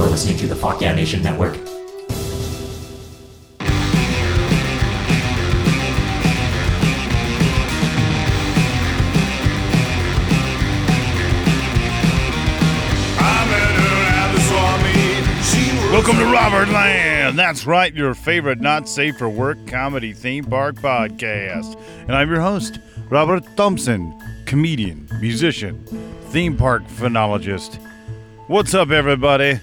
You're 0.00 0.08
listening 0.08 0.38
to 0.38 0.46
the 0.46 0.56
Fuck 0.56 0.80
Yeah 0.80 0.94
Nation 0.94 1.22
Network. 1.22 1.56
Welcome 15.92 16.16
to 16.16 16.24
Robert 16.32 16.70
Land. 16.70 17.38
That's 17.38 17.66
right, 17.66 17.94
your 17.94 18.14
favorite 18.14 18.58
not 18.58 18.88
safe 18.88 19.18
for 19.18 19.28
work 19.28 19.58
comedy 19.66 20.14
theme 20.14 20.46
park 20.46 20.76
podcast. 20.76 21.78
And 22.04 22.16
I'm 22.16 22.30
your 22.30 22.40
host, 22.40 22.80
Robert 23.10 23.44
Thompson, 23.54 24.18
comedian, 24.46 25.10
musician, 25.20 25.84
theme 26.30 26.56
park 26.56 26.84
phenologist. 26.84 27.78
What's 28.46 28.74
up, 28.74 28.90
everybody? 28.90 29.60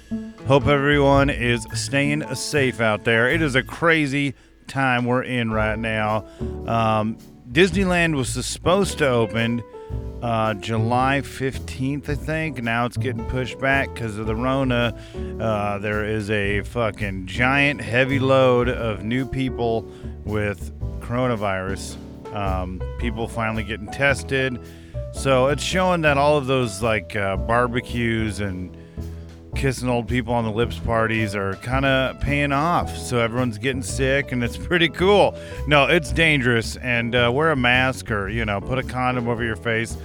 Hope 0.48 0.68
everyone 0.68 1.30
is 1.30 1.68
staying 1.74 2.34
safe 2.34 2.80
out 2.80 3.04
there. 3.04 3.30
It 3.30 3.42
is 3.42 3.56
a 3.56 3.62
crazy 3.62 4.34
time 4.66 5.04
we're 5.04 5.24
in 5.24 5.52
right 5.52 5.78
now. 5.78 6.26
Um, 6.66 7.18
Disneyland 7.52 8.16
was 8.16 8.30
supposed 8.46 8.98
to 9.00 9.10
open 9.10 9.62
uh, 10.22 10.54
July 10.54 11.20
15th, 11.22 12.08
I 12.08 12.16
think. 12.16 12.64
Now 12.64 12.86
it's 12.86 12.96
getting 12.96 13.26
pushed 13.26 13.60
back 13.60 13.94
because 13.94 14.18
of 14.18 14.26
the 14.26 14.38
Rona. 14.38 14.98
Uh, 15.38 15.80
there 15.80 16.06
is 16.06 16.30
a 16.30 16.62
fucking 16.62 17.26
giant 17.26 17.82
heavy 17.82 18.20
load 18.20 18.70
of 18.70 19.04
new 19.04 19.26
people 19.26 19.86
with 20.24 20.72
coronavirus. 21.02 21.98
Um, 22.34 22.82
people 23.00 23.28
finally 23.28 23.66
getting 23.66 23.92
tested. 23.92 24.62
So 25.12 25.48
it's 25.48 25.62
showing 25.64 26.04
that 26.04 26.18
all 26.18 26.38
of 26.38 26.48
those 26.48 26.82
like 26.82 27.18
uh, 27.18 27.36
barbecues 27.36 28.40
and 28.40 28.77
kissing 29.58 29.90
old 29.90 30.08
people 30.08 30.34
on 30.34 30.44
the 30.44 30.52
lips 30.52 30.78
parties 30.78 31.36
are 31.36 31.56
kind 31.56 31.84
of 31.84 32.20
paying 32.20 32.52
off. 32.52 32.96
So 32.96 33.20
everyone's 33.20 33.58
getting 33.58 33.82
sick, 33.82 34.32
and 34.32 34.44
it's 34.44 34.58
pretty 34.68 34.88
cool. 34.88 35.36
No, 35.68 35.86
it's 35.86 36.14
dangerous, 36.14 36.78
and 36.78 37.16
uh, 37.16 37.32
wear 37.34 37.52
a 37.52 37.56
mask 37.56 38.12
or 38.12 38.30
you 38.30 38.46
know 38.46 38.62
put 38.62 38.78
a 38.78 38.84
condom 38.84 39.28
over 39.28 39.44
your 39.44 39.56
face 39.56 39.98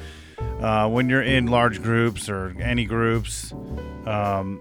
uh, 0.60 0.88
when 0.88 1.08
you're 1.08 1.22
in 1.22 1.46
large 1.46 1.82
groups 1.82 2.28
or 2.28 2.56
any 2.60 2.86
groups. 2.86 3.52
Um, 4.06 4.60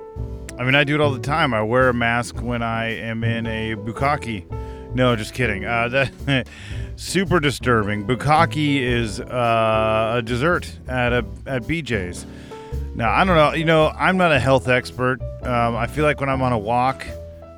I 0.59 0.63
mean, 0.65 0.75
I 0.75 0.83
do 0.83 0.93
it 0.93 1.01
all 1.01 1.11
the 1.11 1.19
time. 1.19 1.53
I 1.53 1.63
wear 1.63 1.89
a 1.89 1.93
mask 1.93 2.41
when 2.41 2.61
I 2.61 2.89
am 2.97 3.23
in 3.23 3.47
a 3.47 3.75
bukkake. 3.75 4.45
No, 4.93 5.15
just 5.15 5.33
kidding. 5.33 5.65
Uh, 5.65 5.87
that 5.87 6.47
super 6.97 7.39
disturbing. 7.39 8.05
Bukkake 8.05 8.81
is 8.81 9.21
uh, 9.21 10.15
a 10.17 10.21
dessert 10.21 10.69
at 10.89 11.13
a 11.13 11.25
at 11.45 11.63
BJ's. 11.63 12.25
Now, 12.95 13.11
I 13.11 13.23
don't 13.23 13.35
know. 13.35 13.53
You 13.53 13.65
know, 13.65 13.87
I'm 13.87 14.17
not 14.17 14.31
a 14.31 14.39
health 14.39 14.67
expert. 14.67 15.21
Um, 15.43 15.75
I 15.75 15.87
feel 15.87 16.03
like 16.03 16.19
when 16.19 16.29
I'm 16.29 16.41
on 16.41 16.51
a 16.51 16.57
walk, 16.57 17.05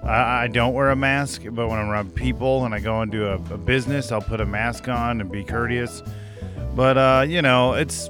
I, 0.04 0.44
I, 0.44 0.48
don't 0.48 0.74
wear 0.74 0.92
a 0.92 0.96
mask. 0.96 1.44
But 1.44 1.68
when 1.68 1.80
I'm 1.80 1.90
around 1.90 2.14
people 2.14 2.66
and 2.66 2.74
I 2.74 2.80
go 2.80 3.02
into 3.02 3.28
a, 3.28 3.36
a 3.36 3.58
business, 3.58 4.12
I'll 4.12 4.22
put 4.22 4.42
a 4.42 4.46
mask 4.46 4.88
on 4.88 5.22
and 5.22 5.32
be 5.32 5.44
courteous. 5.44 6.04
But 6.76 6.98
uh, 6.98 7.26
you 7.28 7.42
know, 7.42 7.74
it's 7.74 8.10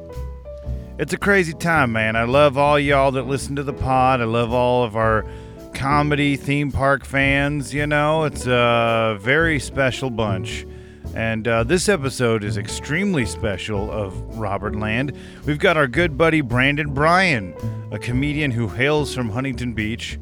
it's 0.99 1.13
a 1.13 1.17
crazy 1.17 1.53
time, 1.53 1.91
man. 1.91 2.15
I 2.15 2.23
love 2.23 2.57
all 2.57 2.77
y'all 2.77 3.11
that 3.11 3.23
listen 3.23 3.55
to 3.55 3.63
the 3.63 3.73
pod. 3.73 4.21
I 4.21 4.25
love 4.25 4.53
all 4.53 4.83
of 4.83 4.95
our 4.95 5.25
comedy 5.73 6.35
theme 6.35 6.71
park 6.71 7.05
fans. 7.05 7.73
You 7.73 7.87
know, 7.87 8.25
it's 8.25 8.45
a 8.45 9.17
very 9.19 9.59
special 9.59 10.09
bunch. 10.09 10.65
And 11.13 11.47
uh, 11.47 11.63
this 11.63 11.89
episode 11.89 12.43
is 12.43 12.57
extremely 12.57 13.25
special 13.25 13.91
of 13.91 14.37
Robert 14.37 14.75
Land. 14.75 15.15
We've 15.45 15.59
got 15.59 15.77
our 15.77 15.87
good 15.87 16.17
buddy 16.17 16.41
Brandon 16.41 16.91
Bryan, 16.91 17.53
a 17.91 17.99
comedian 17.99 18.49
who 18.49 18.67
hails 18.67 19.13
from 19.13 19.29
Huntington 19.29 19.73
Beach, 19.73 20.19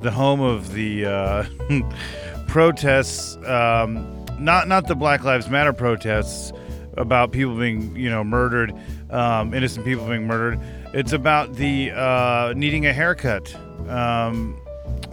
the 0.00 0.10
home 0.10 0.40
of 0.40 0.72
the 0.72 1.06
uh, 1.06 1.44
protests, 2.48 3.36
um, 3.46 4.26
not 4.40 4.66
not 4.66 4.88
the 4.88 4.96
Black 4.96 5.22
Lives 5.22 5.48
Matter 5.48 5.72
protests 5.72 6.52
about 6.96 7.30
people 7.30 7.56
being 7.56 7.94
you 7.94 8.10
know 8.10 8.24
murdered, 8.24 8.74
um, 9.10 9.54
innocent 9.54 9.84
people 9.86 10.08
being 10.08 10.26
murdered. 10.26 10.58
It's 10.92 11.12
about 11.12 11.54
the 11.54 11.92
uh, 11.92 12.52
needing 12.56 12.86
a 12.86 12.92
haircut. 12.92 13.54
Um, 13.88 14.58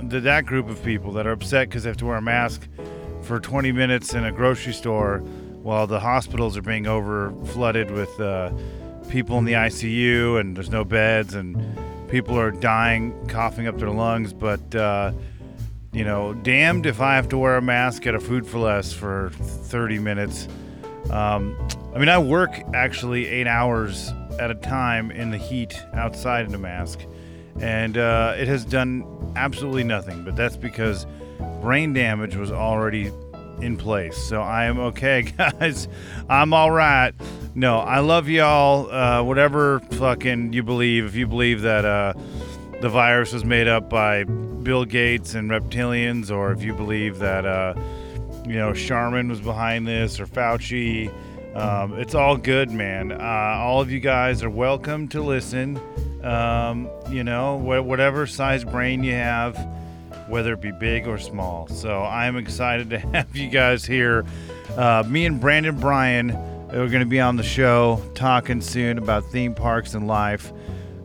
the, 0.01 0.19
that 0.21 0.45
group 0.45 0.69
of 0.69 0.83
people 0.83 1.11
that 1.13 1.27
are 1.27 1.31
upset 1.31 1.69
because 1.69 1.83
they 1.83 1.89
have 1.89 1.97
to 1.97 2.05
wear 2.05 2.17
a 2.17 2.21
mask 2.21 2.67
for 3.29 3.39
20 3.39 3.71
minutes 3.71 4.15
in 4.15 4.25
a 4.25 4.31
grocery 4.31 4.73
store 4.73 5.19
while 5.61 5.85
the 5.85 5.99
hospitals 5.99 6.57
are 6.57 6.63
being 6.63 6.87
over 6.87 7.31
flooded 7.45 7.91
with 7.91 8.19
uh, 8.19 8.51
people 9.07 9.37
in 9.37 9.45
the 9.45 9.53
ICU 9.53 10.39
and 10.39 10.57
there's 10.57 10.71
no 10.71 10.83
beds 10.83 11.35
and 11.35 11.55
people 12.09 12.39
are 12.39 12.49
dying, 12.49 13.13
coughing 13.27 13.67
up 13.67 13.77
their 13.77 13.91
lungs. 13.91 14.33
But, 14.33 14.73
uh, 14.73 15.11
you 15.93 16.03
know, 16.03 16.33
damned 16.33 16.87
if 16.87 17.01
I 17.01 17.17
have 17.17 17.29
to 17.29 17.37
wear 17.37 17.57
a 17.57 17.61
mask 17.61 18.07
at 18.07 18.15
a 18.15 18.19
Food 18.19 18.47
for 18.47 18.57
Less 18.57 18.91
for 18.91 19.29
30 19.29 19.99
minutes. 19.99 20.47
Um, 21.11 21.55
I 21.93 21.99
mean, 21.99 22.09
I 22.09 22.17
work 22.17 22.59
actually 22.73 23.27
eight 23.27 23.45
hours 23.45 24.11
at 24.39 24.49
a 24.49 24.55
time 24.55 25.11
in 25.11 25.29
the 25.29 25.37
heat 25.37 25.79
outside 25.93 26.47
in 26.47 26.55
a 26.55 26.57
mask, 26.59 27.01
and 27.59 27.95
uh, 27.95 28.33
it 28.39 28.47
has 28.47 28.65
done 28.65 29.33
absolutely 29.35 29.83
nothing. 29.83 30.23
But 30.23 30.35
that's 30.35 30.57
because 30.57 31.05
brain 31.61 31.93
damage 31.93 32.35
was 32.35 32.51
already 32.51 33.11
in 33.61 33.77
place. 33.77 34.17
So 34.17 34.41
I 34.41 34.65
am 34.65 34.79
okay, 34.79 35.21
guys. 35.37 35.87
I'm 36.29 36.53
all 36.53 36.71
right. 36.71 37.13
No, 37.55 37.79
I 37.79 37.99
love 37.99 38.29
y'all. 38.29 38.89
Uh, 38.91 39.23
whatever 39.23 39.79
fucking 39.91 40.53
you 40.53 40.63
believe, 40.63 41.05
if 41.05 41.15
you 41.15 41.27
believe 41.27 41.61
that 41.61 41.85
uh, 41.85 42.13
the 42.81 42.89
virus 42.89 43.33
was 43.33 43.43
made 43.43 43.67
up 43.67 43.89
by 43.89 44.23
Bill 44.23 44.85
Gates 44.85 45.35
and 45.35 45.49
reptilians, 45.49 46.31
or 46.31 46.51
if 46.51 46.63
you 46.63 46.73
believe 46.73 47.19
that 47.19 47.45
uh, 47.45 47.73
you 48.45 48.55
know 48.55 48.73
Charmin 48.73 49.29
was 49.29 49.41
behind 49.41 49.87
this 49.87 50.19
or 50.19 50.25
Fauci, 50.25 51.11
um, 51.55 51.99
it's 51.99 52.15
all 52.15 52.37
good, 52.37 52.69
man. 52.71 53.11
Uh, 53.11 53.17
all 53.57 53.81
of 53.81 53.91
you 53.91 53.99
guys 53.99 54.43
are 54.43 54.49
welcome 54.49 55.07
to 55.09 55.21
listen. 55.21 55.79
Um, 56.23 56.89
you 57.09 57.23
know, 57.23 57.57
wh- 57.57 57.85
whatever 57.85 58.27
size 58.27 58.63
brain 58.63 59.03
you 59.03 59.13
have 59.13 59.55
whether 60.29 60.53
it 60.53 60.61
be 60.61 60.71
big 60.71 61.07
or 61.07 61.17
small. 61.17 61.67
So 61.67 62.03
I'm 62.03 62.37
excited 62.37 62.89
to 62.91 62.99
have 63.13 63.35
you 63.35 63.49
guys 63.49 63.85
here. 63.85 64.25
Uh, 64.77 65.03
me 65.07 65.25
and 65.25 65.39
Brandon 65.39 65.75
Bryan 65.75 66.31
are 66.31 66.87
going 66.87 66.99
to 66.99 67.05
be 67.05 67.19
on 67.19 67.35
the 67.35 67.43
show 67.43 68.01
talking 68.13 68.61
soon 68.61 68.97
about 68.97 69.25
theme 69.25 69.55
parks 69.55 69.95
and 69.95 70.07
life. 70.07 70.53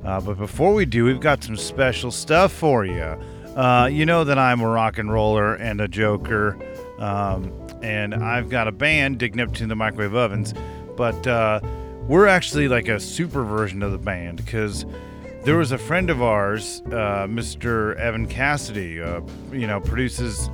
Uh, 0.04 0.20
but 0.20 0.36
before 0.36 0.74
we 0.74 0.84
do, 0.84 1.06
we've 1.06 1.20
got 1.20 1.42
some 1.42 1.56
special 1.56 2.10
stuff 2.10 2.52
for 2.52 2.84
you. 2.84 3.16
Uh, 3.56 3.88
you 3.90 4.04
know 4.04 4.24
that 4.24 4.38
I'm 4.38 4.60
a 4.60 4.68
rock 4.68 4.98
and 4.98 5.10
roller 5.10 5.54
and 5.54 5.80
a 5.80 5.88
joker, 5.88 6.58
um, 6.98 7.52
and 7.82 8.14
I've 8.14 8.48
got 8.50 8.68
a 8.68 8.72
band, 8.72 9.18
Dick 9.18 9.34
Neptune 9.34 9.68
the 9.68 9.76
Microwave 9.76 10.14
Ovens, 10.14 10.52
but 10.96 11.26
uh, 11.26 11.60
we're 12.08 12.26
actually 12.26 12.68
like 12.68 12.88
a 12.88 13.00
super 13.00 13.44
version 13.44 13.82
of 13.82 13.92
the 13.92 13.98
band 13.98 14.44
because 14.44 14.84
there 15.44 15.58
was 15.58 15.72
a 15.72 15.78
friend 15.78 16.08
of 16.08 16.22
ours, 16.22 16.82
uh, 16.86 17.26
Mr. 17.26 17.94
Evan 17.96 18.26
Cassidy, 18.26 19.00
uh, 19.00 19.20
you 19.52 19.66
know, 19.66 19.78
produces 19.78 20.48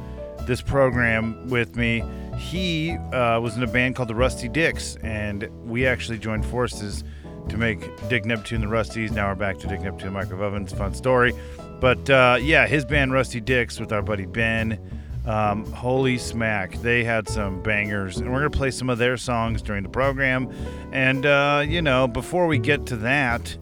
this 0.47 0.61
program 0.61 1.49
with 1.49 1.77
me. 1.77 2.03
He 2.37 2.93
uh, 3.13 3.39
was 3.41 3.57
in 3.57 3.63
a 3.63 3.69
band 3.69 3.95
called 3.95 4.09
the 4.09 4.17
Rusty 4.17 4.49
Dicks, 4.49 4.97
and 5.03 5.49
we 5.65 5.87
actually 5.87 6.19
joined 6.19 6.45
forces 6.45 7.05
to 7.49 7.57
make 7.57 7.81
Dick 8.09 8.25
Neptune 8.25 8.61
the 8.61 8.67
Rusties. 8.67 9.13
Now 9.13 9.29
we're 9.29 9.37
back 9.37 9.59
to 9.59 9.69
Dick 9.69 9.81
Neptune 9.81 10.13
Microwave 10.13 10.43
Ovens. 10.43 10.73
Fun 10.73 10.93
story. 10.95 11.35
But 11.81 12.11
uh, 12.11 12.39
yeah, 12.41 12.67
his 12.67 12.85
band 12.85 13.13
Rusty 13.13 13.41
Dicks 13.41 13.79
with 13.79 13.93
our 13.93 14.03
buddy 14.03 14.27
Ben. 14.27 14.79
Um, 15.27 15.71
holy 15.73 16.17
smack, 16.17 16.75
they 16.81 17.05
had 17.05 17.29
some 17.29 17.63
bangers, 17.63 18.17
and 18.17 18.33
we're 18.33 18.39
gonna 18.39 18.51
play 18.51 18.71
some 18.71 18.89
of 18.89 18.99
their 18.99 19.19
songs 19.19 19.61
during 19.61 19.83
the 19.83 19.89
program. 19.89 20.51
And 20.93 21.27
uh, 21.27 21.63
you 21.69 21.83
know, 21.83 22.09
before 22.09 22.47
we 22.47 22.59
get 22.59 22.87
to 22.87 22.97
that, 22.97 23.57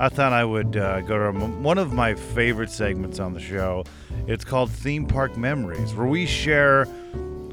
I 0.00 0.08
thought 0.08 0.32
I 0.32 0.46
would 0.46 0.78
uh, 0.78 1.02
go 1.02 1.30
to 1.30 1.38
one 1.38 1.76
of 1.76 1.92
my 1.92 2.14
favorite 2.14 2.70
segments 2.70 3.20
on 3.20 3.34
the 3.34 3.40
show. 3.40 3.84
It's 4.26 4.46
called 4.46 4.70
Theme 4.70 5.04
Park 5.04 5.36
Memories, 5.36 5.94
where 5.94 6.06
we 6.06 6.24
share 6.24 6.86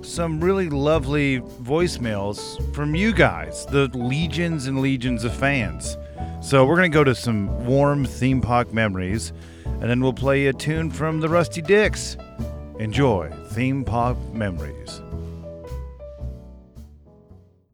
some 0.02 0.40
really 0.40 0.70
lovely 0.70 1.42
voicemails 1.42 2.74
from 2.74 2.96
you 2.96 3.12
guys, 3.12 3.66
the 3.66 3.90
legions 3.94 4.68
and 4.68 4.80
legions 4.80 5.26
of 5.26 5.34
fans. 5.34 5.98
So 6.42 6.66
we're 6.66 6.78
going 6.78 6.90
to 6.90 6.96
go 6.96 7.04
to 7.04 7.14
some 7.14 7.66
warm 7.66 8.06
theme 8.06 8.40
park 8.40 8.72
memories, 8.72 9.34
and 9.66 9.84
then 9.84 10.00
we'll 10.00 10.14
play 10.14 10.48
a 10.48 10.54
tune 10.54 10.90
from 10.90 11.20
the 11.20 11.28
Rusty 11.28 11.62
Dicks. 11.62 12.16
Enjoy 12.80 13.30
Theme 13.50 13.84
Park 13.84 14.18
Memories. 14.32 15.02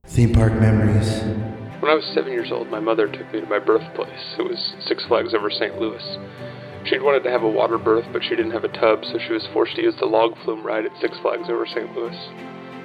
Theme 0.07 0.33
Park 0.33 0.53
Memories. 0.53 1.52
When 1.83 1.91
I 1.91 1.95
was 1.95 2.05
seven 2.15 2.31
years 2.31 2.49
old, 2.49 2.71
my 2.71 2.79
mother 2.79 3.09
took 3.09 3.33
me 3.33 3.41
to 3.41 3.45
my 3.45 3.59
birthplace. 3.59 4.35
It 4.39 4.43
was 4.43 4.73
Six 4.87 5.03
Flags 5.03 5.33
over 5.33 5.51
St. 5.51 5.77
Louis. 5.81 6.01
She'd 6.85 7.01
wanted 7.01 7.23
to 7.23 7.29
have 7.29 7.43
a 7.43 7.49
water 7.49 7.77
birth, 7.77 8.05
but 8.13 8.23
she 8.23 8.37
didn't 8.37 8.51
have 8.51 8.63
a 8.63 8.69
tub, 8.69 9.03
so 9.03 9.19
she 9.19 9.33
was 9.33 9.45
forced 9.51 9.75
to 9.75 9.81
use 9.81 9.93
the 9.99 10.05
log 10.05 10.37
flume 10.45 10.63
ride 10.63 10.85
at 10.85 10.97
Six 11.01 11.19
Flags 11.19 11.49
over 11.49 11.65
St. 11.65 11.93
Louis. 11.93 12.15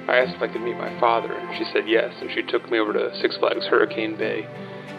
I 0.09 0.17
asked 0.17 0.35
if 0.35 0.41
I 0.41 0.49
could 0.49 0.59
meet 0.59 0.75
my 0.75 0.99
father, 0.99 1.31
and 1.33 1.57
she 1.57 1.63
said 1.71 1.87
yes, 1.87 2.13
and 2.19 2.29
she 2.29 2.43
took 2.43 2.69
me 2.69 2.77
over 2.77 2.91
to 2.91 3.17
Six 3.21 3.37
Flags 3.37 3.65
Hurricane 3.67 4.17
Bay 4.17 4.45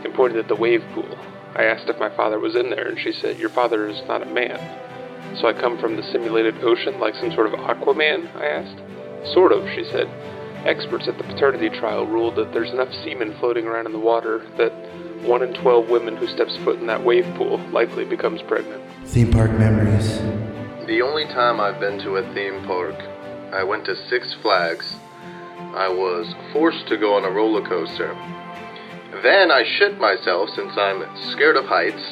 and 0.03 0.15
pointed 0.15 0.39
at 0.39 0.49
the 0.49 0.57
wave 0.57 0.83
pool. 0.95 1.19
I 1.55 1.65
asked 1.65 1.91
if 1.91 1.99
my 1.99 2.09
father 2.17 2.39
was 2.39 2.57
in 2.57 2.71
there, 2.71 2.89
and 2.89 2.99
she 2.99 3.13
said, 3.13 3.39
Your 3.39 3.51
father 3.51 3.87
is 3.87 4.01
not 4.09 4.23
a 4.23 4.33
man. 4.33 5.37
So 5.37 5.47
I 5.47 5.53
come 5.53 5.77
from 5.77 5.97
the 5.97 6.11
simulated 6.11 6.65
ocean 6.65 6.99
like 7.01 7.17
some 7.17 7.33
sort 7.33 7.53
of 7.53 7.61
Aquaman? 7.61 8.35
I 8.35 8.47
asked. 8.47 9.35
Sort 9.35 9.53
of, 9.53 9.69
she 9.69 9.85
said. 9.93 10.09
Experts 10.67 11.09
at 11.09 11.17
the 11.17 11.25
paternity 11.25 11.71
trial 11.71 12.07
ruled 12.07 12.37
that 12.37 12.53
there's 12.53 12.71
enough 12.71 12.93
semen 13.03 13.35
floating 13.39 13.67
around 13.67 13.87
in 13.87 13.93
the 13.93 13.99
water 13.99 14.47
that 14.59 14.73
1 15.23 15.43
in 15.43 15.55
12 15.55 15.89
women 15.89 16.17
who 16.17 16.27
steps 16.27 16.57
foot 16.59 16.79
in 16.79 16.87
that 16.87 17.03
wave 17.03 17.25
pool 17.37 17.59
likely 17.71 18.05
becomes 18.05 18.43
pregnant. 18.43 18.83
Theme 19.07 19.31
park 19.31 19.51
memories. 19.53 20.19
The 20.87 21.03
only 21.03 21.25
time 21.25 21.61
I've 21.61 21.81
been 21.81 21.99
to 22.01 22.17
a 22.17 22.35
theme 22.35 22.63
park, 22.67 22.95
I 23.53 23.65
went 23.65 23.87
to 23.87 23.97
Six 24.09 24.35
Flags. 24.43 24.95
I 25.75 25.89
was 25.89 26.35
forced 26.53 26.87
to 26.89 26.97
go 26.97 27.15
on 27.15 27.25
a 27.25 27.31
roller 27.31 27.67
coaster. 27.67 28.15
Then 29.23 29.51
I 29.51 29.65
shit 29.79 29.99
myself 29.99 30.51
since 30.55 30.73
I'm 30.77 31.05
scared 31.33 31.57
of 31.57 31.65
heights. 31.65 32.03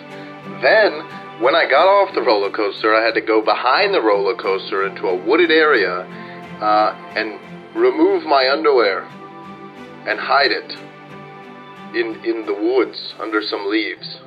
Then, 0.62 0.92
when 1.40 1.54
I 1.54 1.68
got 1.68 1.86
off 1.86 2.14
the 2.14 2.22
roller 2.22 2.50
coaster, 2.50 2.94
I 2.94 3.04
had 3.04 3.14
to 3.14 3.20
go 3.20 3.42
behind 3.42 3.94
the 3.94 4.00
roller 4.00 4.34
coaster 4.34 4.86
into 4.86 5.06
a 5.06 5.14
wooded 5.14 5.50
area 5.50 6.00
uh, 6.60 6.94
and 7.16 7.38
remove 7.74 8.24
my 8.24 8.48
underwear 8.50 9.02
and 10.08 10.18
hide 10.18 10.50
it 10.50 10.70
in, 11.94 12.24
in 12.24 12.46
the 12.46 12.54
woods 12.54 13.14
under 13.20 13.42
some 13.42 13.68
leaves. 13.68 14.20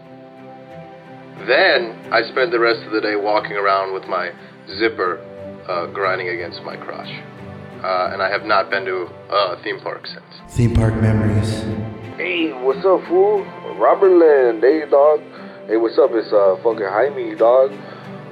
Then 1.47 2.09
I 2.11 2.21
spent 2.31 2.51
the 2.51 2.59
rest 2.59 2.81
of 2.85 2.91
the 2.91 3.01
day 3.01 3.15
walking 3.15 3.53
around 3.53 3.93
with 3.93 4.05
my 4.07 4.31
zipper 4.77 5.17
uh, 5.67 5.87
grinding 5.87 6.29
against 6.29 6.61
my 6.63 6.77
crotch. 6.77 7.09
Uh, 7.83 8.13
and 8.13 8.21
I 8.21 8.29
have 8.29 8.45
not 8.45 8.69
been 8.69 8.85
to 8.85 9.09
a 9.29 9.61
theme 9.63 9.79
park 9.79 10.05
since. 10.05 10.55
Theme 10.55 10.75
park 10.75 10.93
memories. 10.95 11.63
Hey, 12.17 12.53
what's 12.53 12.85
up, 12.85 13.01
fool? 13.07 13.43
Robert 13.77 14.11
Land, 14.11 14.61
hey, 14.61 14.85
dog. 14.87 15.19
Hey, 15.65 15.77
what's 15.77 15.97
up? 15.97 16.11
It's 16.13 16.31
uh 16.31 16.57
fucking 16.61 16.85
Jaime, 16.85 17.33
dog. 17.35 17.71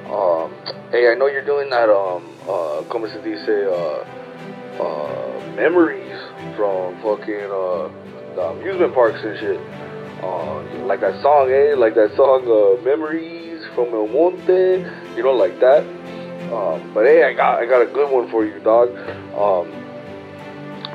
Um, 0.05 0.53
hey, 0.91 1.09
I 1.09 1.15
know 1.15 1.25
you're 1.25 1.45
doing 1.45 1.69
that. 1.71 1.89
Um, 1.89 2.29
uh, 2.43 2.83
como 2.89 3.07
se 3.07 3.21
dice? 3.23 3.65
Uh, 3.65 4.18
uh, 4.79 5.55
memories 5.55 6.17
from 6.55 6.95
fucking 7.01 7.49
uh 7.51 7.89
the 8.35 8.41
amusement 8.41 8.93
parks 8.93 9.19
and 9.23 9.37
shit. 9.39 9.59
Uh, 10.23 10.61
like 10.85 10.99
that 10.99 11.21
song, 11.21 11.49
eh? 11.51 11.75
Like 11.75 11.95
that 11.95 12.15
song, 12.15 12.43
uh, 12.43 12.81
Memories 12.83 13.65
from 13.73 13.93
El 13.93 14.07
Monte. 14.07 14.85
You 15.15 15.23
know, 15.23 15.31
like 15.31 15.59
that. 15.59 15.83
Um, 16.51 16.93
but 16.93 17.05
hey, 17.05 17.23
I 17.23 17.33
got 17.33 17.59
I 17.59 17.65
got 17.65 17.81
a 17.81 17.85
good 17.85 18.11
one 18.11 18.29
for 18.31 18.45
you, 18.45 18.59
dog. 18.59 18.89
Um, 19.35 19.71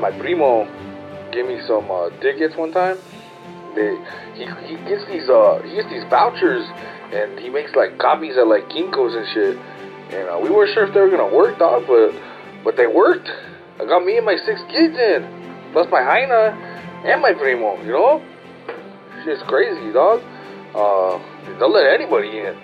my 0.00 0.10
primo 0.18 0.64
gave 1.32 1.46
me 1.46 1.60
some 1.66 1.90
uh, 1.90 2.10
tickets 2.20 2.56
one 2.56 2.72
time. 2.72 2.98
They, 3.74 3.96
he, 4.34 4.44
he 4.66 4.76
gets 4.88 5.04
these 5.06 5.28
uh 5.28 5.60
he 5.64 5.74
gets 5.74 5.88
these 5.88 6.04
vouchers 6.04 6.64
and 7.12 7.38
he 7.38 7.48
makes 7.48 7.74
like 7.74 7.98
copies 7.98 8.36
at 8.36 8.46
like 8.46 8.68
Kinkos 8.68 9.16
and 9.16 9.26
shit. 9.34 9.56
And 10.14 10.28
uh, 10.28 10.38
we 10.42 10.50
weren't 10.50 10.72
sure 10.74 10.86
if 10.86 10.94
they 10.94 11.00
were 11.00 11.10
gonna 11.10 11.34
work, 11.34 11.58
dog, 11.58 11.86
but 11.86 12.14
but 12.62 12.76
they 12.76 12.86
worked. 12.86 13.28
I 13.80 13.84
got 13.86 14.04
me 14.04 14.16
and 14.16 14.26
my 14.26 14.36
six 14.46 14.60
kids 14.70 14.94
in, 14.94 15.70
plus 15.72 15.86
my 15.90 16.00
Jaina 16.00 16.54
and 17.04 17.20
my 17.20 17.34
primo. 17.34 17.82
You 17.82 17.92
know, 17.92 18.22
shit's 19.24 19.42
crazy, 19.48 19.92
dog. 19.92 20.20
Uh, 20.74 21.18
they'll 21.58 21.72
let 21.72 21.92
anybody 21.92 22.38
in. 22.38 22.54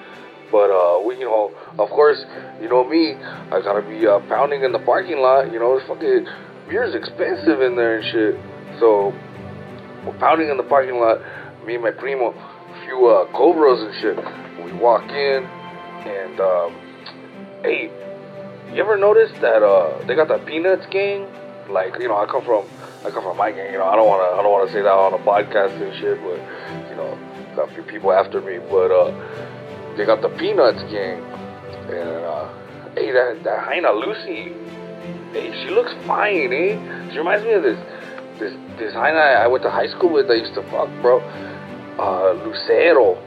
But 0.51 0.71
uh, 0.71 1.03
we, 1.07 1.19
you 1.19 1.27
know, 1.27 1.53
of 1.79 1.89
course, 1.91 2.19
you 2.61 2.69
know 2.69 2.83
me. 2.87 3.15
I 3.15 3.61
gotta 3.63 3.83
be 3.83 4.07
uh, 4.07 4.19
pounding 4.29 4.63
in 4.63 4.73
the 4.73 4.81
parking 4.81 5.19
lot. 5.19 5.53
You 5.53 5.59
know, 5.59 5.77
it's 5.79 5.87
fucking 5.87 6.27
beer's 6.69 6.95
expensive 6.95 7.61
in 7.61 7.77
there 7.77 7.99
and 7.99 8.05
shit. 8.11 8.35
So 8.81 9.15
we're 10.07 10.19
pounding 10.19 10.49
in 10.49 10.57
the 10.57 10.65
parking 10.65 10.99
lot. 10.99 11.19
Me 11.67 11.75
and 11.75 11.83
my 11.83 11.91
primo, 11.93 12.31
a 12.31 12.85
few 12.87 13.07
uh, 13.07 13.31
cobras 13.33 13.79
and 13.83 13.95
shit. 14.01 14.17
We 14.65 14.73
walk 14.73 15.09
in, 15.11 15.45
and 15.47 16.41
um, 16.41 16.71
hey, 17.63 17.91
you 18.75 18.83
ever 18.83 18.97
notice 18.97 19.31
that 19.41 19.63
uh, 19.63 20.05
they 20.07 20.15
got 20.15 20.29
the 20.29 20.39
Peanuts 20.39 20.87
gang? 20.91 21.27
Like, 21.69 21.99
you 21.99 22.09
know, 22.09 22.17
I 22.17 22.27
come 22.27 22.45
from, 22.45 22.67
I 23.05 23.11
come 23.11 23.23
from 23.23 23.37
my 23.37 23.51
gang. 23.51 23.73
You 23.73 23.79
know, 23.79 23.87
I 23.87 23.97
don't 23.97 24.09
wanna, 24.09 24.39
I 24.39 24.43
don't 24.43 24.53
wanna 24.53 24.71
say 24.71 24.83
that 24.83 24.93
on 24.93 25.15
a 25.15 25.19
podcast 25.19 25.81
and 25.81 25.95
shit, 26.01 26.19
but 26.23 26.39
you 26.91 26.97
know, 26.97 27.19
got 27.57 27.71
a 27.71 27.75
few 27.75 27.83
people 27.83 28.13
after 28.13 28.41
me, 28.41 28.59
but 28.59 28.91
uh 28.91 29.11
they 29.97 30.07
got 30.07 30.23
the 30.23 30.29
Peanuts 30.31 30.83
gang. 30.91 31.23
And 31.91 32.25
uh, 32.25 32.49
hey, 32.95 33.11
that 33.13 33.43
that 33.45 33.69
Heina 33.69 33.93
Lucy, 33.95 34.55
hey, 35.33 35.53
she 35.63 35.71
looks 35.71 35.93
fine, 36.07 36.53
eh? 36.53 37.11
She 37.11 37.19
reminds 37.19 37.45
me 37.45 37.53
of 37.53 37.63
this 37.63 37.79
this 38.39 38.55
this 38.79 38.95
Heina 38.95 39.37
I 39.37 39.47
went 39.47 39.63
to 39.65 39.71
high 39.71 39.89
school 39.89 40.11
with. 40.11 40.31
I 40.31 40.35
used 40.35 40.55
to 40.55 40.63
fuck, 40.71 40.89
bro. 41.03 41.21
Uh, 41.99 42.33
Lucero. 42.45 43.19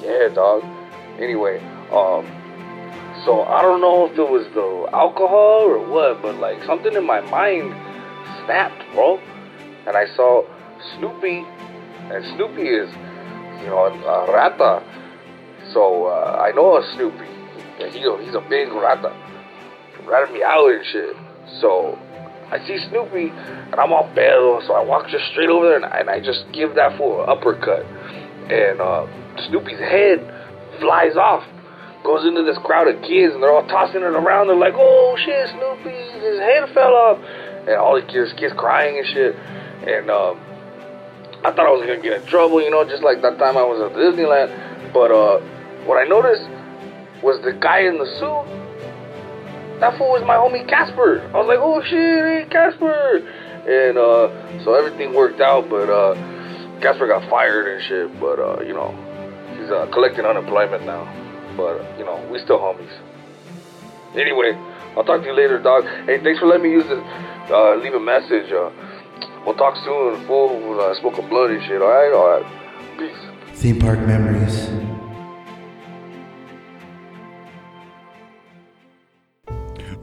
Yeah, 0.00 0.28
dog. 0.28 0.62
Anyway, 1.18 1.58
um, 1.90 2.24
so 3.28 3.42
I 3.42 3.60
don't 3.60 3.82
know 3.82 4.06
if 4.06 4.12
it 4.16 4.24
was 4.24 4.46
the 4.54 4.88
alcohol 4.96 5.68
or 5.68 5.84
what, 5.84 6.22
but 6.22 6.36
like 6.36 6.64
something 6.64 6.94
in 6.94 7.04
my 7.04 7.20
mind 7.20 7.76
snapped, 8.46 8.82
bro. 8.94 9.20
And 9.86 9.94
I 9.94 10.06
saw 10.16 10.48
Snoopy, 10.96 11.44
and 12.08 12.24
Snoopy 12.36 12.62
is, 12.62 12.88
you 13.60 13.68
know, 13.68 13.84
a 13.84 14.32
rata. 14.32 14.80
So 15.74 16.06
uh, 16.06 16.40
I 16.40 16.52
know 16.52 16.78
a 16.78 16.92
Snoopy. 16.96 17.28
He, 17.92 18.00
he's 18.24 18.34
a 18.34 18.40
big 18.48 18.72
rata. 18.72 19.12
Ratted 20.06 20.32
me 20.32 20.42
out 20.42 20.72
and 20.72 20.82
shit. 20.86 21.14
So 21.60 21.98
I 22.50 22.64
see 22.66 22.78
Snoopy 22.88 23.28
and 23.28 23.74
I'm 23.74 23.92
all 23.92 24.08
pedo. 24.16 24.66
So 24.66 24.72
I 24.72 24.82
walk 24.82 25.06
just 25.10 25.26
straight 25.32 25.50
over 25.50 25.68
there 25.68 25.76
and, 25.76 25.84
and 25.84 26.08
I 26.08 26.18
just 26.18 26.50
give 26.54 26.76
that 26.76 26.96
fool 26.96 27.24
an 27.24 27.28
uppercut. 27.28 27.84
And 28.48 28.80
uh, 28.80 29.04
Snoopy's 29.48 29.80
head 29.80 30.24
flies 30.80 31.18
off. 31.18 31.44
Goes 32.04 32.24
into 32.24 32.42
this 32.44 32.58
crowd 32.64 32.88
of 32.88 33.02
kids 33.02 33.34
and 33.34 33.42
they're 33.42 33.52
all 33.52 33.66
tossing 33.66 34.02
it 34.02 34.14
around. 34.14 34.48
They're 34.48 34.56
like, 34.56 34.74
oh 34.76 35.16
shit, 35.18 35.50
Snoopy, 35.50 35.98
his 36.20 36.38
head 36.38 36.70
fell 36.72 36.94
off. 36.94 37.18
And 37.66 37.76
all 37.76 38.00
the 38.00 38.06
kids, 38.06 38.32
kids 38.38 38.54
crying 38.56 38.98
and 38.98 39.06
shit. 39.06 39.34
And 39.34 40.10
um, 40.10 40.40
I 41.44 41.52
thought 41.52 41.66
I 41.66 41.70
was 41.70 41.86
gonna 41.86 42.00
get 42.00 42.22
in 42.22 42.26
trouble, 42.26 42.62
you 42.62 42.70
know, 42.70 42.84
just 42.84 43.02
like 43.02 43.20
that 43.22 43.38
time 43.38 43.56
I 43.56 43.62
was 43.62 43.82
at 43.82 43.96
Disneyland. 43.96 44.92
But 44.92 45.10
uh, 45.10 45.38
what 45.86 45.98
I 45.98 46.04
noticed 46.08 46.48
was 47.22 47.42
the 47.44 47.52
guy 47.52 47.80
in 47.86 47.98
the 47.98 48.06
suit. 48.18 48.58
That 49.80 49.98
fool 49.98 50.10
was 50.10 50.22
my 50.26 50.34
homie 50.34 50.66
Casper. 50.68 51.22
I 51.34 51.38
was 51.38 51.46
like, 51.46 51.58
oh 51.60 51.82
shit, 51.82 51.92
hey 51.92 52.46
Casper. 52.50 53.22
And 53.68 53.98
uh, 53.98 54.64
so 54.64 54.74
everything 54.74 55.14
worked 55.14 55.40
out, 55.40 55.68
but 55.68 55.90
uh, 55.90 56.14
Casper 56.80 57.06
got 57.06 57.28
fired 57.28 57.68
and 57.68 57.82
shit. 57.84 58.20
But 58.20 58.38
uh, 58.38 58.62
you 58.62 58.72
know, 58.72 58.90
he's 59.58 59.70
uh, 59.70 59.86
collecting 59.92 60.24
unemployment 60.24 60.86
now. 60.86 61.06
But 61.58 61.98
you 61.98 62.04
know, 62.04 62.24
we 62.30 62.38
still 62.38 62.60
homies. 62.60 62.94
Anyway, 64.14 64.52
I'll 64.96 65.02
talk 65.02 65.22
to 65.22 65.26
you 65.26 65.34
later, 65.34 65.58
dog. 65.58 65.84
Hey, 66.06 66.22
thanks 66.22 66.38
for 66.38 66.46
letting 66.46 66.62
me 66.62 66.70
use 66.70 66.86
this. 66.86 67.02
Uh, 67.50 67.74
leave 67.74 67.94
a 67.94 68.00
message. 68.00 68.52
Uh, 68.52 68.70
we'll 69.44 69.56
talk 69.56 69.74
soon. 69.84 70.24
Full 70.28 70.80
uh, 70.80 70.94
smoke 71.00 71.18
of 71.18 71.28
blood 71.28 71.50
and 71.50 71.62
shit. 71.64 71.82
All 71.82 71.88
right, 71.88 72.12
all 72.12 72.40
right. 72.40 72.46
Peace. 72.96 73.58
Theme 73.58 73.80
park 73.80 73.98
memories. 73.98 74.68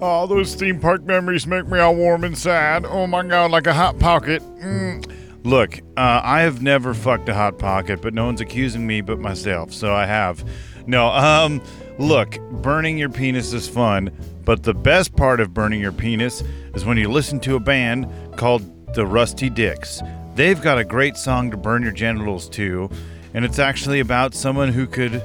Oh, 0.02 0.28
those 0.28 0.56
theme 0.56 0.82
park 0.82 1.04
memories 1.04 1.48
make 1.48 1.68
me 1.68 1.80
all 1.80 1.96
warm 1.96 2.26
inside. 2.26 2.86
Oh 2.86 3.08
my 3.08 3.24
god, 3.24 3.52
like 3.52 3.66
a 3.66 3.74
hot 3.74 3.98
pocket. 3.98 4.44
Mm. 4.60 5.10
Look, 5.46 5.80
uh, 5.96 6.22
I 6.22 6.42
have 6.42 6.62
never 6.62 6.94
fucked 6.94 7.30
a 7.30 7.34
hot 7.34 7.58
pocket, 7.60 8.02
but 8.02 8.14
no 8.14 8.26
one's 8.26 8.42
accusing 8.42 8.86
me 8.86 9.00
but 9.00 9.20
myself, 9.20 9.72
so 9.72 9.94
I 9.94 10.06
have. 10.06 10.44
No, 10.88 11.08
um, 11.08 11.62
look, 11.98 12.38
burning 12.62 12.98
your 12.98 13.10
penis 13.10 13.54
is 13.54 13.68
fun, 13.68 14.12
but 14.44 14.63
the 14.63 14.74
best 14.74 15.15
part 15.15 15.39
of 15.39 15.54
burning 15.54 15.82
your 15.82 15.92
penis 15.92 16.44
is 16.75 16.86
when 16.86 16.98
you 16.98 17.10
listen 17.10 17.39
to 17.42 17.56
a 17.56 17.60
band 17.60 18.08
called 18.36 18.94
the 18.94 19.06
Rusty 19.06 19.50
Dicks. 19.50 20.01
They've 20.36 20.62
got 20.62 20.77
a 20.77 20.84
great 20.84 21.18
song 21.18 21.50
to 21.51 21.58
burn 21.58 21.82
your 21.82 21.92
genitals 21.92 22.50
to, 22.50 22.89
and 23.34 23.44
it's 23.44 23.60
actually 23.60 24.00
about 24.00 24.34
someone 24.34 24.70
who 24.70 24.86
could 24.86 25.24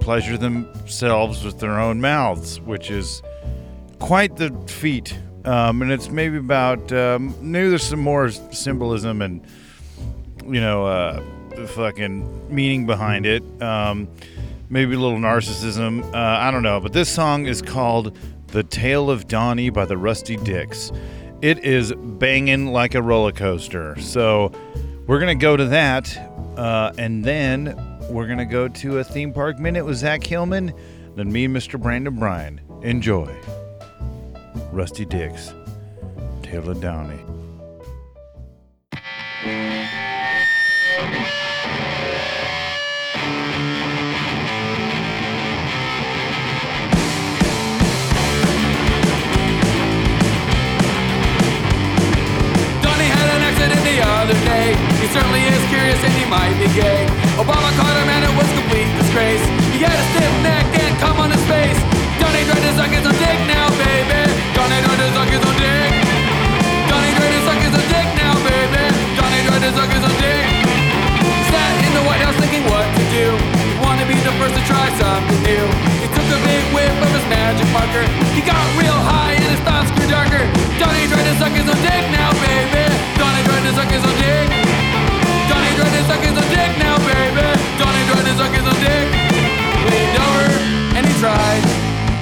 pleasure 0.00 0.36
themselves 0.36 1.44
with 1.44 1.58
their 1.60 1.78
own 1.78 2.00
mouths, 2.00 2.60
which 2.60 2.90
is 2.90 3.22
quite 3.98 4.36
the 4.36 4.50
feat. 4.66 5.18
Um, 5.44 5.82
and 5.82 5.90
it's 5.90 6.10
maybe 6.10 6.36
about 6.36 6.92
um, 6.92 7.34
maybe 7.40 7.68
there's 7.68 7.84
some 7.84 8.00
more 8.00 8.30
symbolism 8.30 9.22
and 9.22 9.40
you 10.44 10.60
know 10.60 10.86
uh, 10.86 11.22
fucking 11.66 12.54
meaning 12.54 12.86
behind 12.86 13.26
it. 13.26 13.42
Um, 13.62 14.08
maybe 14.68 14.94
a 14.94 14.98
little 14.98 15.18
narcissism. 15.18 16.04
Uh, 16.14 16.16
I 16.16 16.50
don't 16.50 16.62
know. 16.62 16.80
But 16.80 16.92
this 16.92 17.08
song 17.08 17.46
is 17.46 17.62
called 17.62 18.16
"The 18.48 18.62
Tale 18.62 19.10
of 19.10 19.28
Donnie" 19.28 19.70
by 19.70 19.84
the 19.84 19.96
Rusty 19.96 20.36
Dicks. 20.36 20.92
It 21.42 21.64
is 21.64 21.92
banging 21.92 22.66
like 22.66 22.94
a 22.94 23.02
roller 23.02 23.32
coaster. 23.32 24.00
So 24.00 24.52
we're 25.06 25.20
gonna 25.20 25.34
go 25.34 25.56
to 25.56 25.66
that, 25.66 26.16
uh, 26.56 26.92
and 26.98 27.24
then 27.24 27.74
we're 28.10 28.26
gonna 28.26 28.44
go 28.44 28.68
to 28.68 28.98
a 28.98 29.04
theme 29.04 29.32
park 29.32 29.58
minute 29.58 29.84
with 29.84 29.96
Zach 29.96 30.24
Hillman. 30.24 30.72
Then 31.14 31.32
me 31.32 31.44
and 31.46 31.56
Mr. 31.56 31.80
Brandon 31.80 32.14
Bryan. 32.16 32.60
Enjoy. 32.82 33.34
Rusty 34.72 35.04
Dicks, 35.04 35.54
Tale 36.42 36.70
of 36.70 36.80
Donnie. 54.26 54.48
gay. 56.74 57.06
Obama 57.38 57.70
caught 57.78 57.96
him 57.98 58.08
and 58.10 58.22
it 58.22 58.34
was 58.38 58.48
complete 58.54 58.86
disgrace. 58.98 59.42
He 59.74 59.82
had 59.82 59.94
a 59.94 60.06
stiff 60.14 60.34
neck 60.46 60.66
and 60.78 60.92
cum 61.02 61.18
on 61.18 61.30
his 61.30 61.42
face. 61.50 61.78
Donnie 62.22 62.44
tried 62.46 62.62
to 62.62 62.72
suck 62.78 62.90
his 62.94 63.06
dick 63.18 63.38
now, 63.50 63.66
baby. 63.74 64.22
Donnie 64.54 64.80
tried 64.86 65.00
to 65.02 65.08
suck 65.14 65.30
his 65.30 65.42
dick. 65.58 65.90
Donnie 66.90 67.12
tried 67.18 67.32
to 67.34 67.40
suck 67.46 67.60
his 67.62 67.74
dick 67.90 68.08
now, 68.14 68.34
baby. 68.46 68.84
Donnie 69.18 69.42
tried 69.46 69.62
to 69.66 69.70
suck 69.74 69.90
his 69.90 70.06
dick. 70.22 70.44
Sat 71.50 71.74
in 71.82 71.92
the 71.98 72.04
White 72.06 72.22
House 72.22 72.38
thinking 72.38 72.64
what 72.70 72.86
to 72.86 73.04
do. 73.10 73.26
He 73.66 73.74
wanted 73.82 74.06
to 74.06 74.08
be 74.10 74.18
the 74.22 74.34
first 74.38 74.54
to 74.54 74.62
try 74.70 74.86
something 74.98 75.40
new. 75.46 75.64
He 76.02 76.06
took 76.14 76.28
a 76.30 76.40
big 76.46 76.62
whiff 76.74 76.94
of 77.02 77.10
his 77.10 77.26
magic 77.30 77.68
marker. 77.74 78.06
He 78.34 78.42
got 78.42 78.62
real 78.78 78.98
high 78.98 79.34
and 79.34 79.50
his 79.50 79.62
thoughts 79.66 79.90
grew 79.94 80.06
darker. 80.10 80.42
Donnie 80.78 81.06
tried 81.10 81.26
to 81.26 81.34
suck 81.42 81.54
his 81.54 81.66
dick 81.82 82.04
now, 82.14 82.27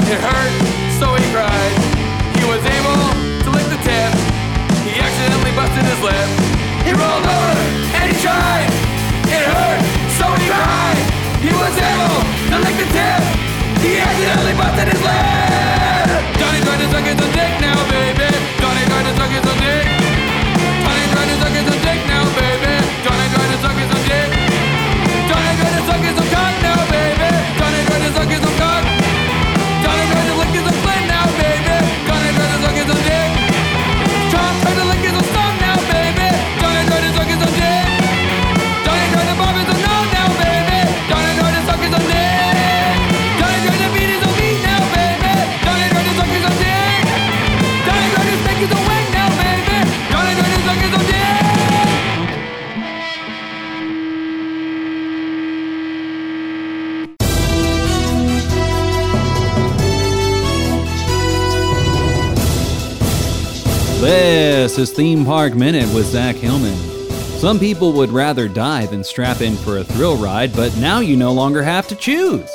It 0.07 0.23
hurt, 0.23 0.55
so 1.03 1.19
he 1.19 1.27
cried. 1.35 1.75
He 2.39 2.45
was 2.47 2.63
able 2.63 2.95
to 3.43 3.49
lick 3.51 3.67
the 3.67 3.81
tip. 3.83 4.13
He 4.87 5.03
accidentally 5.03 5.51
busted 5.51 5.83
his 5.83 5.99
lip. 5.99 6.29
He 6.87 6.95
rolled 6.95 7.27
over 7.27 7.59
and 7.99 8.07
he 8.07 8.15
tried. 8.23 8.71
It 9.27 9.43
hurt, 9.51 9.83
so 10.15 10.31
he 10.39 10.47
cried. 10.47 10.99
He 11.43 11.51
was 11.51 11.75
able 11.75 12.23
to 12.23 12.57
lick 12.63 12.77
the 12.79 12.89
tip. 12.95 13.23
He 13.83 13.99
accidentally 13.99 14.55
busted 14.55 14.95
his 14.95 15.03
lip. 15.03 16.07
Donnie 16.39 16.63
tried 16.63 16.79
to 16.79 16.89
suck 16.95 17.03
his 17.03 17.19
dick 17.35 17.53
now, 17.59 17.75
baby. 17.91 18.16
This 64.07 64.79
is 64.79 64.93
Theme 64.93 65.25
Park 65.25 65.57
Minute 65.57 65.93
with 65.93 66.07
Zach 66.07 66.37
Hillman. 66.37 66.79
Some 67.41 67.59
people 67.59 67.93
would 67.95 68.11
rather 68.11 68.47
die 68.47 68.87
than 68.87 69.03
strap 69.03 69.41
in 69.41 69.57
for 69.57 69.79
a 69.79 69.85
thrill 69.85 70.17
ride, 70.17 70.55
but 70.55 70.77
now 70.77 71.01
you 71.01 71.17
no 71.17 71.33
longer 71.33 71.61
have 71.61 71.89
to 71.89 71.97
choose. 71.97 72.49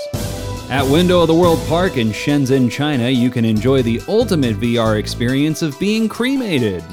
At 0.70 0.90
Window 0.90 1.20
of 1.20 1.28
the 1.28 1.36
World 1.36 1.60
Park 1.68 1.98
in 1.98 2.12
Shenzhen, 2.12 2.72
China, 2.72 3.10
you 3.10 3.30
can 3.30 3.44
enjoy 3.44 3.82
the 3.82 4.02
ultimate 4.08 4.62
VR 4.62 4.98
experience 4.98 5.62
of 5.62 5.78
being 5.78 6.08
cremated. 6.08 6.84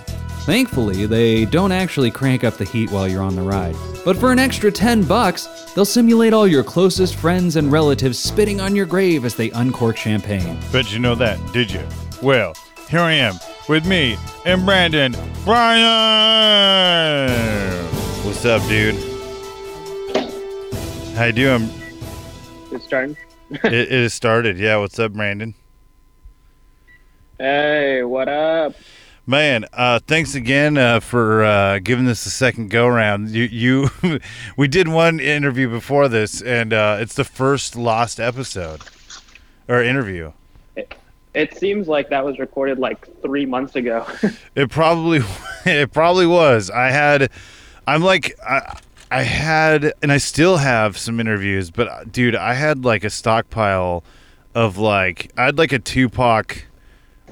Thankfully, 0.40 1.06
they 1.06 1.44
don't 1.44 1.70
actually 1.70 2.10
crank 2.10 2.42
up 2.42 2.54
the 2.54 2.64
heat 2.64 2.90
while 2.90 3.06
you're 3.06 3.22
on 3.22 3.36
the 3.36 3.42
ride. 3.42 3.76
But 4.04 4.16
for 4.16 4.32
an 4.32 4.40
extra 4.40 4.72
10 4.72 5.04
bucks, 5.04 5.46
they'll 5.76 5.84
simulate 5.84 6.32
all 6.32 6.48
your 6.48 6.64
closest 6.64 7.14
friends 7.14 7.54
and 7.54 7.70
relatives 7.70 8.18
spitting 8.18 8.60
on 8.60 8.74
your 8.74 8.86
grave 8.86 9.24
as 9.24 9.36
they 9.36 9.52
uncork 9.52 9.96
champagne. 9.96 10.58
Bet 10.72 10.92
you 10.92 10.98
know 10.98 11.14
that, 11.14 11.38
did 11.52 11.70
you? 11.70 11.86
Well, 12.20 12.56
here 12.88 12.98
I 12.98 13.12
am 13.12 13.38
with 13.68 13.86
me 13.86 14.16
and 14.46 14.64
Brandon 14.64 15.14
Bryan. 15.44 17.28
What's 18.24 18.44
up, 18.44 18.62
dude? 18.68 18.94
How 21.14 21.24
you 21.26 21.32
doing? 21.32 21.68
It's 22.72 22.84
starting. 22.84 23.16
it, 23.50 23.74
it 23.74 23.90
has 23.90 24.14
started. 24.14 24.58
Yeah. 24.58 24.76
What's 24.78 24.98
up, 24.98 25.12
Brandon? 25.12 25.54
Hey, 27.38 28.02
what 28.02 28.28
up? 28.28 28.74
Man, 29.26 29.66
uh, 29.74 30.00
thanks 30.06 30.34
again 30.34 30.78
uh, 30.78 31.00
for 31.00 31.44
uh, 31.44 31.78
giving 31.80 32.06
this 32.06 32.24
a 32.24 32.30
second 32.30 32.70
go 32.70 32.88
round. 32.88 33.28
You, 33.28 33.44
you, 33.44 33.90
we 34.56 34.68
did 34.68 34.88
one 34.88 35.20
interview 35.20 35.68
before 35.68 36.08
this, 36.08 36.40
and 36.40 36.72
uh, 36.72 36.96
it's 37.00 37.14
the 37.14 37.24
first 37.24 37.76
lost 37.76 38.18
episode 38.18 38.80
or 39.68 39.82
interview. 39.82 40.32
It 41.34 41.56
seems 41.56 41.88
like 41.88 42.08
that 42.10 42.24
was 42.24 42.38
recorded 42.38 42.78
like 42.78 43.06
three 43.22 43.46
months 43.46 43.76
ago. 43.76 44.06
It 44.54 44.70
probably, 44.70 45.20
it 45.64 45.92
probably 45.92 46.26
was. 46.26 46.70
I 46.70 46.88
had, 46.90 47.30
I'm 47.86 48.02
like, 48.02 48.36
I, 48.46 48.78
I 49.10 49.22
had, 49.22 49.92
and 50.02 50.10
I 50.10 50.18
still 50.18 50.56
have 50.56 50.98
some 50.98 51.20
interviews, 51.20 51.70
but 51.70 51.88
uh, 51.88 52.04
dude, 52.10 52.34
I 52.34 52.54
had 52.54 52.84
like 52.84 53.04
a 53.04 53.10
stockpile 53.10 54.02
of 54.54 54.78
like, 54.78 55.30
I 55.36 55.44
had 55.46 55.58
like 55.58 55.72
a 55.72 55.78
Tupac, 55.78 56.64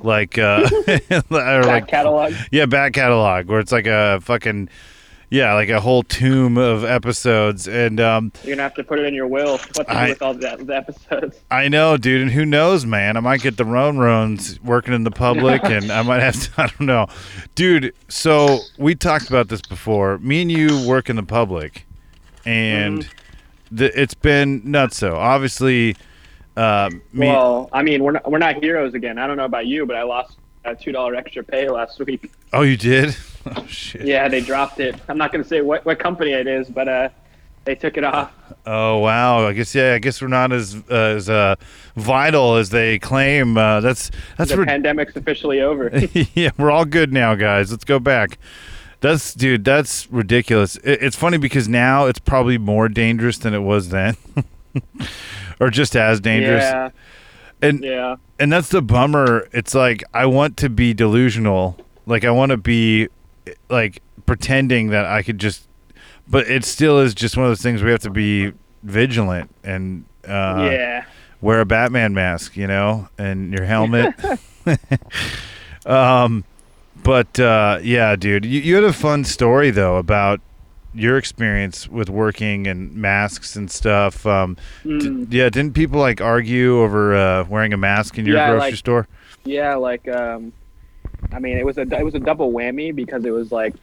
like, 0.02 0.38
uh, 0.38 0.68
or 0.86 1.20
Back 1.30 1.66
like 1.66 1.88
catalog. 1.88 2.34
Yeah, 2.52 2.66
back 2.66 2.92
catalog 2.92 3.46
where 3.48 3.60
it's 3.60 3.72
like 3.72 3.86
a 3.86 4.20
fucking 4.20 4.68
yeah, 5.30 5.54
like 5.54 5.68
a 5.68 5.80
whole 5.80 6.02
tomb 6.02 6.56
of 6.56 6.84
episodes 6.84 7.66
and 7.66 8.00
um 8.00 8.32
You're 8.44 8.54
gonna 8.56 8.62
have 8.62 8.74
to 8.74 8.84
put 8.84 8.98
it 8.98 9.06
in 9.06 9.14
your 9.14 9.26
will. 9.26 9.58
What 9.74 9.86
to 9.88 9.90
I- 9.96 10.04
do 10.06 10.10
with 10.12 10.22
all 10.22 10.34
the, 10.34 10.56
the 10.60 10.76
episodes? 10.76 11.40
I 11.50 11.68
know, 11.68 11.96
dude, 11.96 12.22
and 12.22 12.30
who 12.30 12.44
knows, 12.46 12.86
man? 12.86 13.16
I 13.16 13.20
might 13.20 13.40
get 13.40 13.56
the 13.56 13.64
Roan 13.64 13.96
Roans 13.96 14.62
working 14.62 14.94
in 14.94 15.04
the 15.04 15.10
public 15.10 15.64
and 15.76 15.90
I 15.90 16.02
might 16.02 16.22
have 16.22 16.40
to 16.40 16.50
I 16.62 16.66
don't 16.68 16.80
know. 16.86 17.06
Dude, 17.54 17.92
so 18.08 18.58
we 18.78 18.94
talked 18.94 19.28
about 19.28 19.48
this 19.48 19.62
before. 19.62 20.18
Me 20.18 20.42
and 20.42 20.50
you 20.52 20.86
work 20.88 21.10
in 21.10 21.16
the 21.16 21.22
public 21.22 21.86
and 22.44 23.00
Mm-hmm. 23.00 23.76
the, 23.76 24.00
it's 24.00 24.14
been 24.14 24.62
nuts 24.70 24.96
so. 24.96 25.16
Obviously 25.16 25.96
uh, 26.56 26.88
me 27.12 27.26
Well, 27.26 27.68
I 27.72 27.82
mean, 27.82 28.02
we're 28.02 28.12
not 28.12 28.30
we're 28.30 28.38
not 28.38 28.62
heroes 28.62 28.94
again. 28.94 29.18
I 29.18 29.26
don't 29.26 29.36
know 29.36 29.44
about 29.44 29.66
you, 29.66 29.84
but 29.86 29.96
I 29.96 30.04
lost 30.04 30.38
a 30.64 30.74
two 30.74 30.92
dollar 30.92 31.14
extra 31.16 31.42
pay 31.44 31.68
last 31.68 31.98
week. 31.98 32.30
Oh, 32.52 32.62
you 32.62 32.76
did? 32.76 33.14
Oh 33.56 33.64
shit. 33.68 34.02
Yeah, 34.02 34.28
they 34.28 34.40
dropped 34.40 34.80
it. 34.80 34.96
I'm 35.08 35.18
not 35.18 35.30
gonna 35.32 35.44
say 35.44 35.60
what 35.60 35.84
what 35.86 35.98
company 35.98 36.32
it 36.32 36.46
is, 36.48 36.68
but 36.68 36.88
uh, 36.88 37.08
they 37.64 37.74
took 37.76 37.96
it 37.96 38.02
off. 38.04 38.32
Oh 38.66 38.98
wow! 38.98 39.46
I 39.46 39.52
guess 39.52 39.74
yeah. 39.74 39.92
I 39.94 39.98
guess 39.98 40.20
we're 40.20 40.28
not 40.28 40.52
as 40.52 40.74
uh, 40.90 40.94
as 40.94 41.30
uh, 41.30 41.54
vital 41.94 42.56
as 42.56 42.70
they 42.70 42.98
claim. 42.98 43.56
Uh, 43.56 43.80
that's 43.80 44.10
that's 44.36 44.50
the 44.50 44.58
rid- 44.58 44.66
pandemic's 44.68 45.14
officially 45.14 45.60
over. 45.60 45.90
yeah. 46.34 46.50
We're 46.58 46.70
all 46.72 46.84
good 46.84 47.12
now, 47.12 47.34
guys. 47.36 47.70
Let's 47.70 47.84
go 47.84 47.98
back. 48.00 48.38
That's 49.00 49.32
dude. 49.34 49.64
That's 49.64 50.10
ridiculous. 50.10 50.76
It, 50.78 51.02
it's 51.02 51.16
funny 51.16 51.38
because 51.38 51.68
now 51.68 52.06
it's 52.06 52.18
probably 52.18 52.58
more 52.58 52.88
dangerous 52.88 53.38
than 53.38 53.54
it 53.54 53.60
was 53.60 53.90
then, 53.90 54.16
or 55.60 55.70
just 55.70 55.94
as 55.94 56.20
dangerous. 56.20 56.62
yeah, 56.64 56.90
And 57.62 57.84
yeah. 57.84 58.16
and 58.38 58.52
that's 58.52 58.70
the 58.70 58.82
bummer. 58.82 59.48
It's 59.52 59.74
like 59.74 60.02
I 60.12 60.26
want 60.26 60.56
to 60.58 60.68
be 60.68 60.94
delusional. 60.94 61.78
Like 62.06 62.24
I 62.24 62.30
want 62.30 62.50
to 62.50 62.56
be 62.56 63.08
like 63.70 64.02
pretending 64.26 64.90
that 64.90 65.04
I 65.04 65.22
could 65.22 65.38
just 65.38 65.68
but 66.28 66.48
it 66.48 66.64
still 66.64 66.98
is 66.98 67.14
just 67.14 67.36
one 67.36 67.46
of 67.46 67.50
those 67.50 67.62
things 67.62 67.82
we 67.82 67.90
have 67.90 68.00
to 68.00 68.10
be 68.10 68.52
vigilant 68.82 69.50
and 69.64 70.04
uh 70.26 70.68
yeah. 70.70 71.04
wear 71.40 71.60
a 71.60 71.64
Batman 71.66 72.14
mask, 72.14 72.56
you 72.56 72.66
know, 72.66 73.08
and 73.18 73.52
your 73.52 73.64
helmet. 73.64 74.14
um 75.86 76.44
but 77.04 77.38
uh 77.38 77.78
yeah, 77.82 78.16
dude, 78.16 78.44
you, 78.44 78.60
you 78.60 78.74
had 78.74 78.84
a 78.84 78.92
fun 78.92 79.24
story 79.24 79.70
though 79.70 79.96
about 79.96 80.40
your 80.94 81.18
experience 81.18 81.86
with 81.88 82.08
working 82.08 82.66
and 82.66 82.94
masks 82.94 83.54
and 83.54 83.70
stuff. 83.70 84.26
Um 84.26 84.56
d- 84.82 84.88
Mm. 84.88 85.26
yeah, 85.32 85.48
didn't 85.50 85.74
people 85.74 86.00
like 86.00 86.20
argue 86.20 86.80
over 86.80 87.14
uh 87.14 87.44
wearing 87.44 87.72
a 87.72 87.76
mask 87.76 88.18
in 88.18 88.26
your 88.26 88.36
Yeah, 88.36 88.50
grocery 88.50 88.70
like- 88.70 88.76
store? 88.76 89.06
Yeah, 89.44 89.76
like 89.76 90.08
um, 90.08 90.52
I 91.32 91.38
mean, 91.38 91.56
it 91.56 91.64
was 91.64 91.78
a 91.78 91.82
it 91.82 92.04
was 92.04 92.14
a 92.14 92.20
double 92.20 92.52
whammy 92.52 92.94
because 92.94 93.24
it 93.24 93.30
was 93.30 93.52
like 93.52 93.74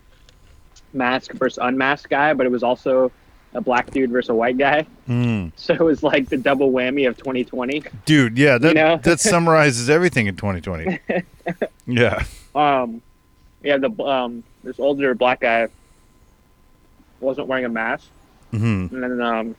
mask 0.93 1.33
versus 1.33 1.59
unmasked 1.61 2.09
guy, 2.09 2.33
but 2.33 2.45
it 2.45 2.51
was 2.51 2.63
also 2.63 3.11
a 3.53 3.61
black 3.61 3.91
dude 3.91 4.09
versus 4.09 4.29
a 4.29 4.35
white 4.35 4.57
guy. 4.57 4.83
Hmm. 5.05 5.47
So 5.55 5.73
it 5.73 5.81
was 5.81 6.03
like 6.03 6.29
the 6.29 6.37
double 6.37 6.71
whammy 6.71 7.07
of 7.07 7.15
2020. 7.17 7.83
Dude, 8.05 8.37
yeah, 8.37 8.57
that 8.57 8.75
know? 8.75 8.97
that 9.03 9.19
summarizes 9.19 9.89
everything 9.89 10.27
in 10.27 10.35
2020. 10.35 10.99
yeah. 11.87 12.23
Um, 12.55 13.01
yeah, 13.61 13.77
the 13.77 13.91
um 14.03 14.43
this 14.63 14.79
older 14.79 15.13
black 15.13 15.41
guy 15.41 15.67
wasn't 17.19 17.47
wearing 17.47 17.65
a 17.65 17.69
mask, 17.69 18.07
hmm 18.51 18.87
and 18.91 19.03
then 19.03 19.21
um 19.21 19.55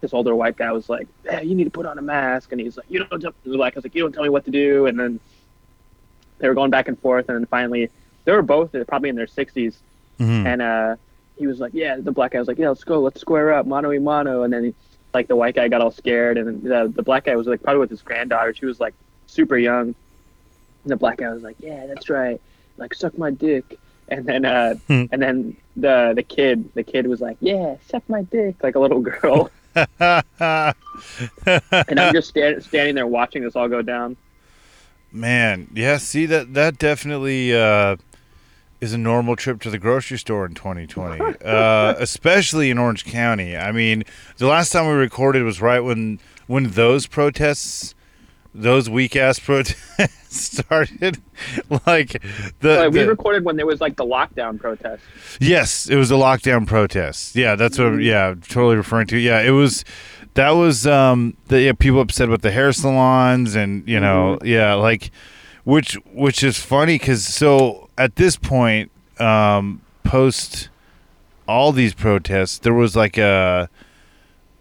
this 0.00 0.12
older 0.12 0.34
white 0.34 0.56
guy 0.56 0.70
was 0.72 0.88
like, 0.88 1.08
"Yeah, 1.24 1.40
you 1.40 1.54
need 1.54 1.64
to 1.64 1.70
put 1.70 1.86
on 1.86 1.98
a 1.98 2.02
mask," 2.02 2.52
and 2.52 2.60
he's 2.60 2.76
like, 2.76 2.86
"You 2.88 3.04
don't." 3.04 3.20
Tell, 3.20 3.32
the 3.44 3.56
black 3.56 3.74
guy's 3.74 3.84
like, 3.84 3.94
"You 3.94 4.02
don't 4.02 4.12
tell 4.12 4.22
me 4.22 4.28
what 4.28 4.44
to 4.44 4.50
do," 4.50 4.86
and 4.86 4.98
then 4.98 5.18
they 6.38 6.48
were 6.48 6.54
going 6.54 6.70
back 6.70 6.88
and 6.88 6.98
forth, 6.98 7.28
and 7.28 7.38
then 7.38 7.46
finally 7.46 7.90
they 8.24 8.32
were 8.32 8.42
both 8.42 8.74
uh, 8.74 8.84
probably 8.84 9.08
in 9.10 9.16
their 9.16 9.26
60s, 9.26 9.74
hmm 10.18 10.46
and 10.46 10.62
uh, 10.62 10.96
he 11.36 11.46
was 11.46 11.60
like, 11.60 11.72
yeah. 11.74 11.96
The 11.96 12.10
black 12.12 12.32
guy 12.32 12.38
was 12.40 12.48
like, 12.48 12.58
yeah, 12.58 12.68
let's 12.68 12.82
go, 12.84 13.00
let's 13.00 13.20
square 13.20 13.52
up, 13.52 13.64
mano 13.66 13.90
y 13.90 13.98
mano. 13.98 14.42
And 14.42 14.52
then 14.52 14.64
he, 14.64 14.74
like 15.14 15.28
the 15.28 15.36
white 15.36 15.54
guy 15.54 15.68
got 15.68 15.80
all 15.80 15.90
scared, 15.92 16.36
and 16.38 16.62
the 16.62 16.92
the 16.94 17.02
black 17.02 17.24
guy 17.24 17.36
was 17.36 17.46
like 17.46 17.62
probably 17.62 17.80
with 17.80 17.90
his 17.90 18.02
granddaughter. 18.02 18.52
She 18.54 18.66
was 18.66 18.80
like 18.80 18.94
super 19.26 19.56
young. 19.56 19.94
And 20.84 20.92
the 20.92 20.96
black 20.96 21.18
guy 21.18 21.30
was 21.32 21.42
like, 21.42 21.56
yeah, 21.60 21.86
that's 21.86 22.08
right, 22.10 22.40
like 22.76 22.94
suck 22.94 23.16
my 23.18 23.30
dick. 23.30 23.78
And 24.08 24.24
then 24.26 24.44
uh, 24.44 24.74
Hmm. 24.88 25.04
and 25.12 25.20
then 25.22 25.56
the 25.76 26.12
the 26.16 26.22
kid 26.22 26.72
the 26.74 26.82
kid 26.82 27.06
was 27.06 27.20
like, 27.20 27.36
yeah, 27.40 27.76
suck 27.88 28.02
my 28.08 28.22
dick, 28.22 28.56
like 28.62 28.74
a 28.74 28.80
little 28.80 29.00
girl. 29.00 29.50
and 30.00 30.74
I'm 32.00 32.12
just 32.12 32.28
sta- 32.30 32.60
standing 32.60 32.94
there 32.94 33.06
watching 33.06 33.42
this 33.42 33.54
all 33.56 33.68
go 33.68 33.82
down. 33.82 34.16
Man, 35.10 35.68
yeah, 35.74 35.96
see 35.96 36.26
that 36.26 36.54
that 36.54 36.78
definitely 36.78 37.54
uh, 37.56 37.96
is 38.80 38.92
a 38.92 38.98
normal 38.98 39.36
trip 39.36 39.60
to 39.62 39.70
the 39.70 39.78
grocery 39.78 40.18
store 40.18 40.44
in 40.44 40.54
2020, 40.54 41.20
uh, 41.44 41.94
especially 41.98 42.70
in 42.70 42.78
Orange 42.78 43.04
County. 43.04 43.56
I 43.56 43.72
mean, 43.72 44.04
the 44.36 44.46
last 44.46 44.70
time 44.70 44.86
we 44.86 44.92
recorded 44.92 45.42
was 45.44 45.62
right 45.62 45.80
when 45.80 46.20
when 46.46 46.70
those 46.70 47.06
protests, 47.06 47.94
those 48.54 48.90
weak 48.90 49.16
ass 49.16 49.38
protests 49.44 50.14
started. 50.28 51.22
like 51.86 52.22
the, 52.60 52.90
we 52.92 53.00
the- 53.00 53.08
recorded 53.08 53.44
when 53.44 53.56
there 53.56 53.66
was 53.66 53.80
like 53.80 53.96
the 53.96 54.04
lockdown 54.04 54.58
protest. 54.60 55.02
Yes, 55.40 55.88
it 55.88 55.96
was 55.96 56.10
a 56.10 56.14
lockdown 56.14 56.66
protest. 56.66 57.34
Yeah, 57.34 57.54
that's 57.54 57.78
what. 57.78 58.02
Yeah, 58.02 58.34
totally 58.48 58.76
referring 58.76 59.06
to. 59.08 59.16
Yeah, 59.16 59.40
it 59.40 59.50
was. 59.52 59.86
That 60.38 60.50
was 60.50 60.86
um. 60.86 61.36
The 61.48 61.62
yeah, 61.62 61.72
people 61.72 62.00
upset 62.00 62.28
with 62.28 62.42
the 62.42 62.52
hair 62.52 62.70
salons 62.72 63.56
and 63.56 63.82
you 63.88 63.98
know 63.98 64.38
yeah 64.44 64.74
like, 64.74 65.10
which 65.64 65.94
which 66.14 66.44
is 66.44 66.56
funny 66.58 66.96
because 66.96 67.26
so 67.26 67.88
at 67.98 68.14
this 68.14 68.36
point 68.36 68.92
um 69.18 69.80
post 70.04 70.68
all 71.48 71.72
these 71.72 71.92
protests 71.92 72.58
there 72.58 72.72
was 72.72 72.94
like 72.94 73.18
a 73.18 73.68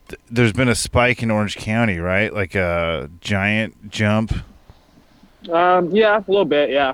th- 0.08 0.20
there's 0.32 0.52
been 0.52 0.68
a 0.68 0.74
spike 0.74 1.22
in 1.22 1.30
Orange 1.30 1.58
County 1.58 2.00
right 2.00 2.34
like 2.34 2.56
a 2.56 3.08
giant 3.22 3.92
jump 3.92 4.34
Um, 5.52 5.92
yeah, 5.92 6.18
a 6.18 6.26
little 6.28 6.44
bit, 6.46 6.72
yeah. 6.72 6.94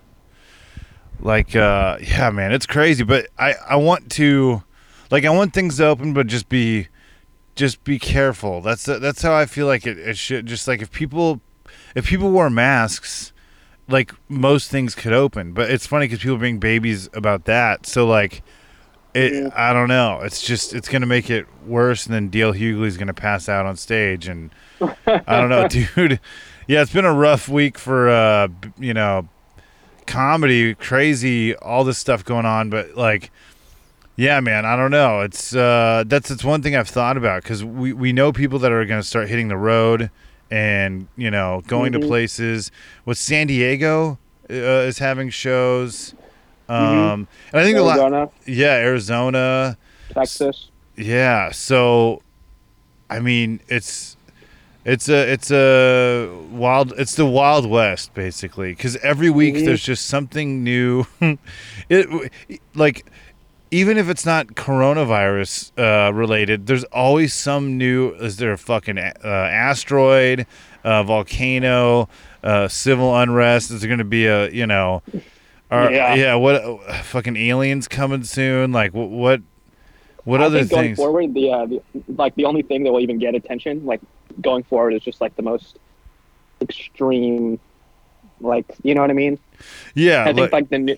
like 1.21 1.55
uh 1.55 1.97
yeah 2.01 2.29
man 2.31 2.51
it's 2.51 2.65
crazy 2.65 3.05
but 3.05 3.27
i 3.39 3.53
i 3.69 3.77
want 3.77 4.11
to 4.11 4.61
like 5.09 5.23
i 5.23 5.29
want 5.29 5.53
things 5.53 5.77
to 5.77 5.85
open 5.85 6.13
but 6.13 6.27
just 6.27 6.49
be 6.49 6.89
just 7.55 7.83
be 7.83 7.99
careful. 7.99 8.61
That's 8.61 8.85
that's 8.85 9.21
how 9.21 9.33
i 9.33 9.45
feel 9.45 9.67
like 9.67 9.85
it, 9.85 9.97
it 9.97 10.17
should 10.17 10.45
just 10.45 10.67
like 10.67 10.81
if 10.81 10.91
people 10.91 11.41
if 11.95 12.07
people 12.07 12.31
wore 12.31 12.49
masks 12.49 13.31
like 13.87 14.13
most 14.29 14.71
things 14.71 14.95
could 14.95 15.13
open. 15.13 15.53
But 15.53 15.69
it's 15.69 15.85
funny 15.85 16.05
because 16.05 16.19
people 16.19 16.37
bring 16.37 16.59
babies 16.59 17.09
about 17.13 17.45
that. 17.45 17.85
So 17.85 18.05
like 18.07 18.43
it 19.13 19.51
i 19.55 19.73
don't 19.73 19.89
know. 19.89 20.21
It's 20.21 20.41
just 20.41 20.73
it's 20.73 20.89
gonna 20.89 21.05
make 21.05 21.29
it 21.29 21.45
worse 21.65 22.05
and 22.05 22.13
then 22.15 22.29
D.L. 22.29 22.53
Hughley's 22.53 22.97
gonna 22.97 23.13
pass 23.13 23.47
out 23.47 23.65
on 23.65 23.75
stage 23.77 24.27
and 24.27 24.51
i 25.07 25.39
don't 25.39 25.49
know 25.49 25.67
dude. 25.95 26.19
Yeah 26.67 26.81
it's 26.81 26.93
been 26.93 27.05
a 27.05 27.13
rough 27.13 27.47
week 27.47 27.77
for 27.77 28.09
uh 28.09 28.47
you 28.79 28.93
know 28.93 29.27
comedy, 30.05 30.75
crazy, 30.75 31.55
all 31.55 31.83
this 31.83 31.97
stuff 31.97 32.23
going 32.25 32.45
on, 32.45 32.69
but 32.69 32.95
like 32.95 33.31
yeah, 34.15 34.39
man, 34.39 34.65
I 34.65 34.75
don't 34.75 34.91
know. 34.91 35.21
It's 35.21 35.55
uh 35.55 36.03
that's 36.07 36.29
it's 36.31 36.43
one 36.43 36.61
thing 36.61 36.75
I've 36.75 36.89
thought 36.89 37.17
about 37.17 37.43
cuz 37.43 37.63
we 37.63 37.93
we 37.93 38.13
know 38.13 38.31
people 38.31 38.59
that 38.59 38.71
are 38.71 38.85
going 38.85 39.01
to 39.01 39.07
start 39.07 39.27
hitting 39.29 39.47
the 39.47 39.57
road 39.57 40.09
and, 40.51 41.07
you 41.17 41.31
know, 41.31 41.63
going 41.67 41.93
to 41.93 41.99
Mhm. 41.99 42.07
places. 42.07 42.71
What 43.05 43.17
San 43.17 43.47
Diego 43.47 44.19
uh, 44.49 44.53
is 44.89 44.99
having 44.99 45.29
shows 45.29 46.13
um 46.69 46.77
Mhm. 46.77 47.27
and 47.53 47.61
I 47.61 47.63
think 47.63 47.77
a 47.77 47.81
lot 47.81 47.97
Arizona, 47.97 48.29
yeah, 48.45 48.73
Arizona. 48.75 49.77
Texas. 50.13 50.69
Yeah, 50.95 51.51
so 51.51 52.21
I 53.09 53.19
mean, 53.19 53.61
it's 53.67 54.15
it's 54.85 55.07
a 55.09 55.31
it's 55.31 55.49
a 55.49 56.29
wild 56.51 56.93
it's 56.97 57.15
the 57.15 57.25
wild 57.25 57.65
west 57.69 58.13
basically 58.13 58.75
cuz 58.75 58.95
every 58.97 59.29
week 59.29 59.55
Mhm. 59.55 59.65
there's 59.65 59.83
just 59.83 60.05
something 60.05 60.63
new. 60.63 61.05
it 61.89 62.31
like 62.75 63.05
even 63.73 63.97
if 63.97 64.07
it's 64.07 64.23
not 64.25 64.47
coronavirus 64.49 65.71
uh, 65.79 66.13
related, 66.13 66.67
there's 66.67 66.83
always 66.85 67.33
some 67.33 67.75
new. 67.77 68.11
Is 68.13 68.37
there 68.37 68.51
a 68.53 68.57
fucking 68.57 68.99
uh, 68.99 69.11
asteroid, 69.25 70.45
uh, 70.83 71.01
volcano, 71.01 72.07
uh, 72.43 72.67
civil 72.67 73.17
unrest? 73.17 73.71
Is 73.71 73.81
there 73.81 73.87
going 73.87 73.97
to 73.97 74.03
be 74.05 74.27
a 74.27 74.49
you 74.51 74.67
know, 74.67 75.01
are, 75.71 75.91
Yeah. 75.91 76.13
yeah. 76.13 76.35
What 76.35 76.55
uh, 76.63 76.77
fucking 77.01 77.35
aliens 77.35 77.87
coming 77.87 78.23
soon? 78.23 78.71
Like 78.71 78.93
what 78.93 79.09
what 79.09 79.41
what 80.23 80.39
I 80.41 80.45
other 80.45 80.59
think 80.59 80.69
going 80.71 80.83
things? 80.89 80.97
forward, 80.97 81.33
the, 81.33 81.51
uh, 81.51 81.65
the 81.65 81.81
like 82.15 82.35
the 82.35 82.45
only 82.45 82.61
thing 82.61 82.83
that 82.83 82.91
will 82.91 83.01
even 83.01 83.17
get 83.17 83.33
attention, 83.33 83.85
like 83.87 84.01
going 84.39 84.63
forward, 84.63 84.93
is 84.93 85.01
just 85.01 85.19
like 85.19 85.35
the 85.35 85.41
most 85.41 85.79
extreme, 86.61 87.59
like 88.39 88.65
you 88.83 88.93
know 88.93 89.01
what 89.01 89.09
I 89.09 89.13
mean. 89.13 89.39
yeah, 89.95 90.25
I 90.25 90.33
think 90.33 90.51
like 90.51 90.69
the 90.69 90.77
nu- 90.79 90.97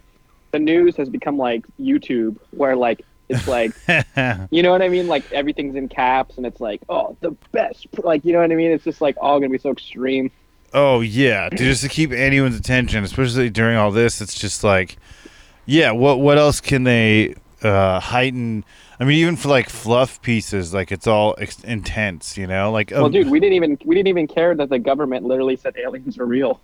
the 0.55 0.59
news 0.59 0.95
has 0.95 1.09
become 1.09 1.37
like 1.37 1.65
YouTube, 1.79 2.37
where 2.51 2.77
like 2.77 3.05
it's 3.27 3.47
like 3.47 3.73
you 4.51 4.63
know 4.63 4.71
what 4.71 4.81
I 4.81 4.87
mean, 4.87 5.07
like 5.07 5.29
everything's 5.33 5.75
in 5.75 5.89
caps, 5.89 6.37
and 6.37 6.45
it's 6.45 6.61
like 6.61 6.81
oh 6.87 7.17
the 7.19 7.31
best, 7.51 7.87
like 7.99 8.23
you 8.23 8.31
know 8.31 8.39
what 8.39 8.51
I 8.51 8.55
mean. 8.55 8.71
It's 8.71 8.85
just 8.85 9.01
like 9.01 9.17
all 9.19 9.39
gonna 9.39 9.51
be 9.51 9.57
so 9.57 9.71
extreme. 9.71 10.31
Oh 10.73 11.01
yeah, 11.01 11.49
just 11.49 11.83
to 11.83 11.89
keep 11.89 12.11
anyone's 12.11 12.57
attention, 12.57 13.03
especially 13.03 13.49
during 13.49 13.75
all 13.75 13.91
this, 13.91 14.21
it's 14.21 14.35
just 14.35 14.63
like, 14.63 14.97
yeah. 15.65 15.91
What 15.91 16.21
what 16.21 16.37
else 16.37 16.61
can 16.61 16.85
they 16.85 17.35
uh, 17.61 17.99
heighten? 17.99 18.63
I 18.99 19.03
mean, 19.03 19.17
even 19.19 19.35
for 19.35 19.49
like 19.49 19.69
fluff 19.69 20.21
pieces, 20.21 20.73
like 20.73 20.91
it's 20.91 21.07
all 21.07 21.35
ex- 21.37 21.63
intense, 21.63 22.37
you 22.37 22.47
know. 22.47 22.71
Like, 22.71 22.91
well, 22.91 23.05
um, 23.05 23.11
dude, 23.11 23.29
we 23.29 23.39
didn't 23.39 23.53
even 23.53 23.77
we 23.85 23.95
didn't 23.95 24.07
even 24.07 24.27
care 24.27 24.55
that 24.55 24.69
the 24.69 24.79
government 24.79 25.25
literally 25.25 25.55
said 25.55 25.75
aliens 25.77 26.17
are 26.17 26.25
real. 26.25 26.61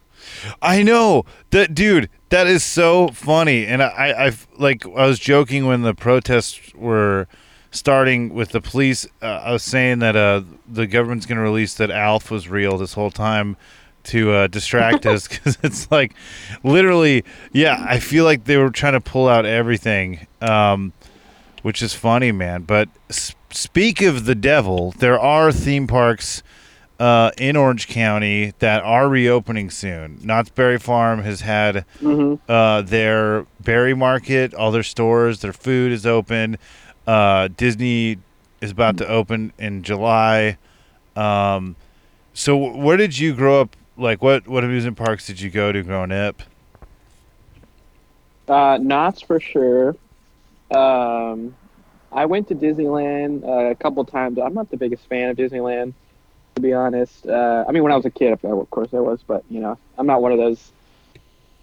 I 0.61 0.83
know 0.83 1.25
that, 1.49 1.73
dude. 1.73 2.09
That 2.29 2.47
is 2.47 2.63
so 2.63 3.09
funny, 3.09 3.65
and 3.65 3.83
I, 3.83 3.87
I, 3.87 4.25
I've 4.25 4.47
like 4.57 4.85
I 4.85 5.05
was 5.05 5.19
joking 5.19 5.65
when 5.65 5.81
the 5.81 5.93
protests 5.93 6.73
were 6.73 7.27
starting 7.71 8.33
with 8.33 8.49
the 8.49 8.61
police. 8.61 9.05
Uh, 9.21 9.25
I 9.25 9.51
was 9.51 9.63
saying 9.63 9.99
that 9.99 10.15
uh, 10.15 10.43
the 10.67 10.87
government's 10.87 11.25
going 11.25 11.37
to 11.37 11.43
release 11.43 11.73
that 11.75 11.89
Alf 11.89 12.29
was 12.29 12.47
real 12.47 12.77
this 12.77 12.93
whole 12.93 13.11
time 13.11 13.57
to 14.03 14.31
uh, 14.31 14.47
distract 14.47 15.05
us 15.05 15.27
because 15.29 15.57
it's 15.63 15.89
like 15.91 16.13
literally, 16.63 17.23
yeah. 17.51 17.83
I 17.87 17.99
feel 17.99 18.25
like 18.25 18.45
they 18.45 18.57
were 18.57 18.69
trying 18.69 18.93
to 18.93 19.01
pull 19.01 19.27
out 19.27 19.45
everything, 19.45 20.27
um, 20.41 20.93
which 21.61 21.81
is 21.81 21.93
funny, 21.93 22.31
man. 22.31 22.63
But 22.63 22.89
speak 23.49 24.01
of 24.01 24.25
the 24.25 24.35
devil, 24.35 24.93
there 24.97 25.19
are 25.19 25.51
theme 25.51 25.87
parks 25.87 26.41
uh, 26.99 27.31
in 27.37 27.55
Orange 27.55 27.87
County 27.87 28.53
that 28.59 28.83
are 28.83 29.09
reopening 29.09 29.69
soon. 29.69 30.19
Knott's 30.21 30.49
Berry 30.49 30.77
Farm 30.77 31.23
has 31.23 31.41
had 31.41 31.85
Mm-hmm. 31.99 32.35
uh, 32.51 32.81
their 32.83 33.45
berry 33.59 33.93
market, 33.95 34.53
all 34.53 34.71
their 34.71 34.83
stores, 34.83 35.39
their 35.41 35.53
food 35.53 35.91
is 35.91 36.05
open. 36.05 36.57
Uh, 37.07 37.47
Disney 37.57 38.17
is 38.61 38.71
about 38.71 38.97
to 38.97 39.07
open 39.07 39.51
in 39.57 39.81
July. 39.81 40.57
Um, 41.15 41.75
so, 42.33 42.55
where 42.55 42.97
did 42.97 43.17
you 43.17 43.33
grow 43.33 43.61
up? 43.61 43.75
Like, 43.97 44.21
what 44.21 44.47
what 44.47 44.63
amusement 44.63 44.97
parks 44.97 45.25
did 45.27 45.41
you 45.41 45.49
go 45.49 45.71
to 45.71 45.81
growing 45.83 46.11
up? 46.11 46.41
Uh, 48.47 48.77
Knott's 48.81 49.21
for 49.21 49.39
sure. 49.39 49.95
Um, 50.71 51.55
I 52.11 52.25
went 52.25 52.47
to 52.49 52.55
Disneyland 52.55 53.43
uh, 53.43 53.71
a 53.71 53.75
couple 53.75 54.03
times. 54.05 54.37
I'm 54.37 54.53
not 54.53 54.69
the 54.69 54.77
biggest 54.77 55.07
fan 55.07 55.29
of 55.29 55.37
Disneyland, 55.37 55.93
to 56.55 56.61
be 56.61 56.73
honest. 56.73 57.25
Uh, 57.25 57.65
I 57.67 57.71
mean, 57.71 57.83
when 57.83 57.91
I 57.91 57.95
was 57.95 58.05
a 58.05 58.09
kid, 58.09 58.33
of 58.43 58.69
course 58.69 58.89
I 58.93 58.99
was, 58.99 59.21
but 59.25 59.43
you 59.49 59.59
know, 59.59 59.77
I'm 59.97 60.07
not 60.07 60.21
one 60.21 60.31
of 60.31 60.37
those 60.37 60.71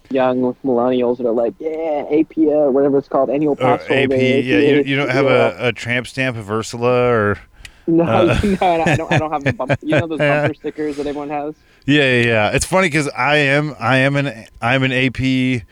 young 0.09 0.55
millennials 0.65 1.17
that 1.17 1.27
are 1.27 1.33
like, 1.33 1.53
yeah, 1.59 2.05
APA 2.09 2.71
whatever 2.71 2.97
it's 2.97 3.07
called, 3.07 3.29
annual 3.29 3.53
Or 3.53 3.55
pass 3.55 3.81
AP? 3.83 3.89
holder. 3.89 4.15
Yeah, 4.15 4.57
you, 4.57 4.83
you 4.83 4.95
don't 4.95 5.09
have 5.09 5.25
yeah. 5.25 5.65
a, 5.65 5.67
a 5.67 5.73
tramp 5.73 6.07
stamp 6.07 6.35
of 6.37 6.49
Ursula 6.49 7.09
or 7.09 7.39
no, 7.87 8.03
uh, 8.07 8.39
no, 8.43 8.57
I 8.61 8.95
don't. 8.95 9.11
I 9.11 9.17
don't 9.17 9.31
have 9.31 9.43
the 9.43 9.53
bump, 9.53 9.77
you 9.81 9.99
know 9.99 10.07
those 10.07 10.19
bumper 10.27 10.53
stickers 10.53 10.97
that 10.97 11.07
everyone 11.07 11.29
has. 11.29 11.55
yeah, 11.85 12.03
yeah, 12.03 12.25
yeah. 12.25 12.49
It's 12.51 12.65
funny 12.65 12.87
because 12.87 13.07
I 13.09 13.37
am 13.37 13.75
I 13.79 13.97
am 13.97 14.15
an 14.15 14.47
I'm 14.61 14.83
an 14.83 14.91
AP. 14.91 15.63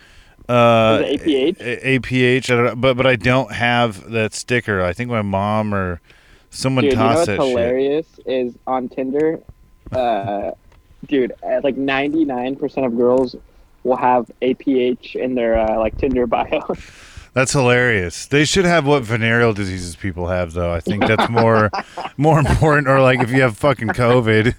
Uh, 0.50 1.00
APH? 1.00 1.60
A- 1.60 2.00
APH, 2.00 2.50
I 2.52 2.56
don't 2.56 2.66
know, 2.66 2.76
but 2.76 2.96
but 2.96 3.06
I 3.06 3.16
don't 3.16 3.52
have 3.52 4.10
that 4.12 4.34
sticker. 4.34 4.82
I 4.82 4.94
think 4.94 5.10
my 5.12 5.22
mom 5.22 5.74
or 5.74 6.00
someone 6.50 6.86
Dude, 6.86 6.94
you 6.94 7.00
know 7.00 7.08
what's 7.08 7.26
that 7.26 7.38
shit. 7.40 7.48
hilarious 7.50 8.08
is 8.26 8.56
on 8.66 8.88
Tinder, 8.90 9.40
uh, 9.92 10.52
dude, 11.08 11.34
uh, 11.44 11.62
like 11.64 11.76
99% 11.76 12.86
of 12.86 12.96
girls 12.96 13.36
will 13.84 13.98
have 13.98 14.32
APH 14.42 15.16
in 15.16 15.36
their 15.36 15.60
uh, 15.60 15.78
like 15.78 15.98
Tinder 15.98 16.28
bio. 16.28 16.62
That's 17.34 17.52
hilarious. 17.52 18.26
They 18.26 18.46
should 18.46 18.66
have 18.66 18.88
what 18.88 19.04
venereal 19.04 19.54
diseases 19.54 19.96
people 19.96 20.28
have, 20.28 20.54
though. 20.54 20.74
I 20.74 20.80
think 20.80 21.06
that's 21.06 21.30
more 21.30 21.70
more 22.18 22.40
important. 22.40 22.88
Or 22.88 23.00
like 23.00 23.20
if 23.20 23.30
you 23.30 23.42
have 23.42 23.56
fucking 23.58 23.90
COVID. 23.90 24.56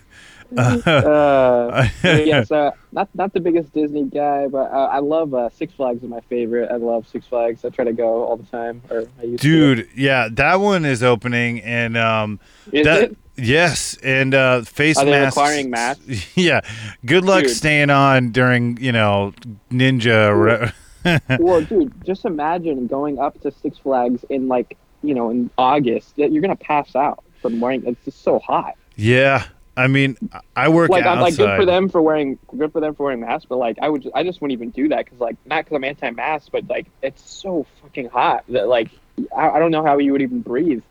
Uh, 0.57 1.89
yeah, 2.05 2.43
so 2.45 2.73
not 2.93 3.09
not 3.15 3.33
the 3.33 3.41
biggest 3.41 3.73
Disney 3.73 4.05
guy, 4.05 4.47
but 4.49 4.71
uh, 4.73 4.89
I 4.93 4.99
love 5.01 5.35
uh, 5.35 5.51
Six 5.51 5.73
Flags 5.75 6.03
is 6.03 6.09
my 6.09 6.21
favorite. 6.21 6.71
I 6.71 6.77
love 6.77 7.07
Six 7.09 7.27
Flags. 7.27 7.65
I 7.65 7.71
try 7.71 7.85
to 7.85 7.93
go 7.93 8.25
all 8.25 8.37
the 8.37 8.47
time, 8.47 8.83
or 8.91 9.05
I 9.21 9.25
used 9.25 9.43
to. 9.43 9.75
Dude, 9.75 9.89
yeah, 9.95 10.29
that 10.33 10.57
one 10.57 10.85
is 10.85 11.03
opening, 11.03 11.61
and 11.63 11.97
um, 11.97 12.41
Is 12.73 12.85
that 12.85 13.03
it? 13.03 13.17
yes, 13.37 13.97
and 14.03 14.35
uh, 14.35 14.63
face 14.63 14.97
Are 14.99 15.05
they 15.05 15.11
masks. 15.13 15.37
requiring 15.37 15.71
masks? 15.71 16.05
Yeah, 16.37 16.61
good 17.05 17.25
luck 17.25 17.43
Dude. 17.45 17.51
staying 17.57 17.91
on 17.91 18.31
during 18.33 18.77
you 18.81 18.93
know 18.93 19.35
Ninja 19.71 20.31
or 20.31 20.73
well, 21.39 21.63
dude, 21.63 21.93
just 22.05 22.25
imagine 22.25 22.87
going 22.87 23.19
up 23.19 23.41
to 23.43 23.51
Six 23.51 23.79
Flags 23.79 24.25
in 24.31 24.49
like 24.49 24.77
you 25.03 25.15
know 25.15 25.31
in 25.31 25.51
August. 25.59 26.15
You're 26.17 26.43
gonna 26.43 26.57
pass 26.57 26.95
out 26.97 27.23
from 27.41 27.61
wearing. 27.61 27.85
It's 27.87 28.05
just 28.05 28.23
so 28.23 28.39
hot. 28.41 28.75
yeah, 28.97 29.45
I 29.79 29.87
mean, 29.87 30.17
I 30.57 30.69
work 30.69 30.91
like 30.91 31.07
I'm 31.07 31.21
like 31.21 31.37
good 31.37 31.57
for 31.57 31.65
them 31.65 31.89
for 31.89 32.03
wearing 32.03 32.39
good 32.57 32.73
for 32.73 32.81
them 32.81 32.95
for 32.95 33.05
wearing 33.05 33.21
masks, 33.21 33.47
but 33.49 33.57
like 33.57 33.79
I 33.81 33.89
would 33.89 34.03
just, 34.03 34.15
I 34.15 34.25
just 34.25 34.41
wouldn't 34.41 34.59
even 34.59 34.71
do 34.71 34.89
that 34.89 35.05
because 35.05 35.21
like 35.21 35.37
not 35.47 35.65
because 35.65 35.77
I'm 35.77 35.85
anti-mask, 35.85 36.51
but 36.51 36.69
like 36.69 36.87
it's 37.03 37.31
so 37.31 37.65
fucking 37.83 38.09
hot 38.09 38.45
that 38.49 38.69
like 38.69 38.91
I, 39.37 39.51
I 39.51 39.59
don't 39.59 39.71
know 39.71 39.85
how 39.85 39.99
you 39.99 40.13
would 40.13 40.23
even 40.23 40.41
breathe. 40.41 40.83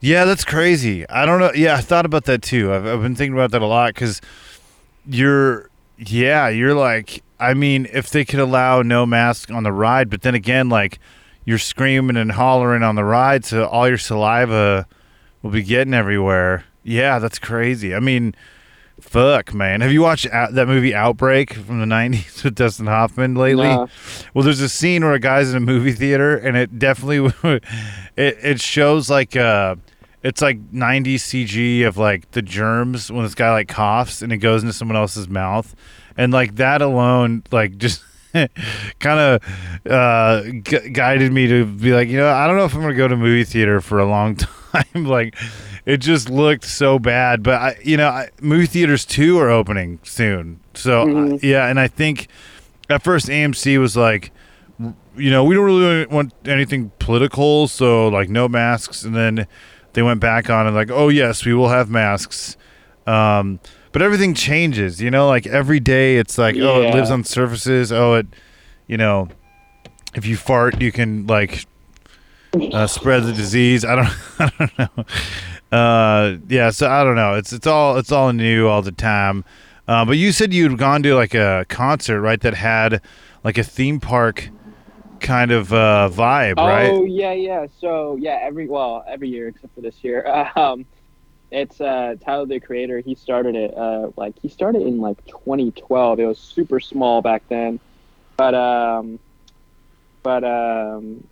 Yeah, 0.00 0.24
that's 0.24 0.44
crazy. 0.44 1.08
I 1.08 1.24
don't 1.24 1.40
know. 1.40 1.52
Yeah, 1.54 1.76
I 1.76 1.80
thought 1.80 2.04
about 2.04 2.24
that 2.24 2.42
too. 2.42 2.72
I've, 2.72 2.86
I've 2.86 3.02
been 3.02 3.14
thinking 3.14 3.34
about 3.34 3.52
that 3.52 3.62
a 3.62 3.66
lot 3.66 3.94
because 3.94 4.20
you're, 5.06 5.70
yeah, 5.96 6.48
you're 6.48 6.74
like, 6.74 7.22
I 7.40 7.54
mean, 7.54 7.88
if 7.92 8.10
they 8.10 8.24
could 8.24 8.40
allow 8.40 8.82
no 8.82 9.06
mask 9.06 9.50
on 9.50 9.62
the 9.62 9.72
ride, 9.72 10.10
but 10.10 10.22
then 10.22 10.34
again, 10.34 10.68
like, 10.68 10.98
you're 11.44 11.58
screaming 11.58 12.16
and 12.16 12.32
hollering 12.32 12.82
on 12.82 12.96
the 12.96 13.04
ride, 13.04 13.44
so 13.44 13.66
all 13.66 13.88
your 13.88 13.98
saliva 13.98 14.86
will 15.42 15.50
be 15.50 15.62
getting 15.62 15.94
everywhere. 15.94 16.64
Yeah, 16.86 17.18
that's 17.18 17.40
crazy. 17.40 17.94
I 17.94 18.00
mean, 18.00 18.34
fuck, 19.00 19.52
man. 19.52 19.80
Have 19.80 19.92
you 19.92 20.02
watched 20.02 20.26
out, 20.30 20.54
that 20.54 20.68
movie 20.68 20.94
Outbreak 20.94 21.52
from 21.52 21.80
the 21.80 21.86
90s 21.86 22.44
with 22.44 22.54
Dustin 22.54 22.86
Hoffman 22.86 23.34
lately? 23.34 23.66
No. 23.66 23.88
Well, 24.34 24.44
there's 24.44 24.60
a 24.60 24.68
scene 24.68 25.04
where 25.04 25.12
a 25.14 25.18
guy's 25.18 25.50
in 25.50 25.56
a 25.56 25.60
movie 25.60 25.92
theater, 25.92 26.36
and 26.36 26.56
it 26.56 26.78
definitely 26.78 27.32
it 28.16 28.36
it 28.42 28.60
shows 28.60 29.10
like 29.10 29.34
uh 29.36 29.74
it's 30.22 30.40
like 30.40 30.60
90s 30.72 31.16
CG 31.16 31.86
of 31.86 31.98
like 31.98 32.30
the 32.30 32.42
germs 32.42 33.10
when 33.10 33.24
this 33.24 33.34
guy 33.34 33.52
like 33.52 33.68
coughs 33.68 34.22
and 34.22 34.32
it 34.32 34.38
goes 34.38 34.62
into 34.62 34.72
someone 34.72 34.96
else's 34.96 35.28
mouth, 35.28 35.74
and 36.16 36.32
like 36.32 36.54
that 36.56 36.82
alone 36.82 37.42
like 37.50 37.76
just 37.78 38.04
kind 38.32 39.18
of 39.20 39.90
uh 39.90 40.42
gu- 40.62 40.90
guided 40.90 41.32
me 41.32 41.48
to 41.48 41.64
be 41.64 41.92
like 41.92 42.08
you 42.08 42.18
know 42.18 42.28
I 42.28 42.46
don't 42.46 42.56
know 42.56 42.64
if 42.64 42.74
I'm 42.74 42.82
gonna 42.82 42.94
go 42.94 43.08
to 43.08 43.16
movie 43.16 43.44
theater 43.44 43.80
for 43.80 43.98
a 43.98 44.06
long 44.06 44.36
time 44.36 45.04
like. 45.04 45.34
It 45.86 45.98
just 45.98 46.28
looked 46.28 46.64
so 46.64 46.98
bad, 46.98 47.42
but 47.44 47.54
I, 47.54 47.76
you 47.82 47.96
know, 47.96 48.08
I, 48.08 48.28
movie 48.40 48.66
theaters 48.66 49.04
too 49.04 49.38
are 49.38 49.48
opening 49.48 50.00
soon. 50.02 50.58
So 50.74 51.06
Mhm. 51.06 51.38
yeah, 51.42 51.66
and 51.68 51.78
I 51.78 51.86
think 51.88 52.26
at 52.90 53.02
first 53.02 53.28
AMC 53.28 53.78
was 53.78 53.96
like, 53.96 54.32
you 55.16 55.30
know, 55.30 55.44
we 55.44 55.54
don't 55.54 55.64
really 55.64 56.06
want 56.06 56.34
anything 56.44 56.90
political, 56.98 57.68
so 57.68 58.08
like 58.08 58.28
no 58.28 58.48
masks. 58.48 59.04
And 59.04 59.14
then 59.14 59.46
they 59.92 60.02
went 60.02 60.20
back 60.20 60.50
on 60.50 60.66
and 60.66 60.74
like, 60.74 60.90
oh 60.90 61.08
yes, 61.08 61.44
we 61.46 61.54
will 61.54 61.68
have 61.68 61.88
masks. 61.88 62.56
Um, 63.06 63.60
but 63.92 64.02
everything 64.02 64.34
changes, 64.34 65.00
you 65.00 65.10
know, 65.10 65.28
like 65.28 65.46
every 65.46 65.78
day 65.80 66.16
it's 66.18 66.36
like, 66.36 66.56
oh, 66.56 66.82
it 66.82 66.92
lives 66.94 67.10
on 67.12 67.22
surfaces. 67.24 67.92
Oh, 67.92 68.14
it, 68.14 68.26
you 68.88 68.96
know, 68.96 69.28
if 70.16 70.26
you 70.26 70.36
fart, 70.36 70.82
you 70.82 70.90
can 70.92 71.26
like 71.28 71.64
uh, 72.72 72.86
spread 72.88 73.22
the 73.22 73.32
disease. 73.32 73.84
I 73.84 73.94
don't, 73.96 74.08
I 74.40 74.50
don't 74.58 74.78
know. 74.78 75.04
Uh, 75.76 76.38
yeah, 76.48 76.70
so 76.70 76.88
I 76.88 77.04
don't 77.04 77.16
know. 77.16 77.34
It's 77.34 77.52
it's 77.52 77.66
all 77.66 77.98
it's 77.98 78.10
all 78.10 78.32
new 78.32 78.66
all 78.66 78.80
the 78.80 78.92
time. 78.92 79.44
Uh, 79.86 80.04
but 80.06 80.16
you 80.16 80.32
said 80.32 80.54
you'd 80.54 80.78
gone 80.78 81.02
to 81.02 81.14
like 81.14 81.34
a 81.34 81.66
concert, 81.68 82.20
right? 82.22 82.40
That 82.40 82.54
had 82.54 83.02
like 83.44 83.58
a 83.58 83.62
theme 83.62 84.00
park 84.00 84.48
kind 85.20 85.52
of 85.52 85.72
uh, 85.74 86.08
vibe, 86.12 86.54
Oh 86.56 86.66
right? 86.66 86.90
Oh 86.90 87.04
yeah, 87.04 87.32
yeah. 87.32 87.66
So 87.78 88.16
yeah, 88.16 88.38
every 88.42 88.68
well 88.68 89.04
every 89.06 89.28
year 89.28 89.48
except 89.48 89.74
for 89.74 89.82
this 89.82 90.02
year. 90.02 90.24
Um, 90.56 90.86
it's 91.52 91.80
uh, 91.80 92.16
Tyler 92.24 92.46
the 92.46 92.58
Creator. 92.58 93.00
He 93.00 93.14
started 93.14 93.54
it. 93.54 93.76
Uh, 93.76 94.10
like 94.16 94.36
he 94.40 94.48
started 94.48 94.82
in 94.82 95.00
like 95.00 95.24
2012. 95.26 96.18
It 96.18 96.24
was 96.24 96.38
super 96.38 96.80
small 96.80 97.22
back 97.22 97.44
then, 97.48 97.78
but 98.36 98.54
um, 98.54 99.20
but 100.24 100.42
um, 100.42 101.24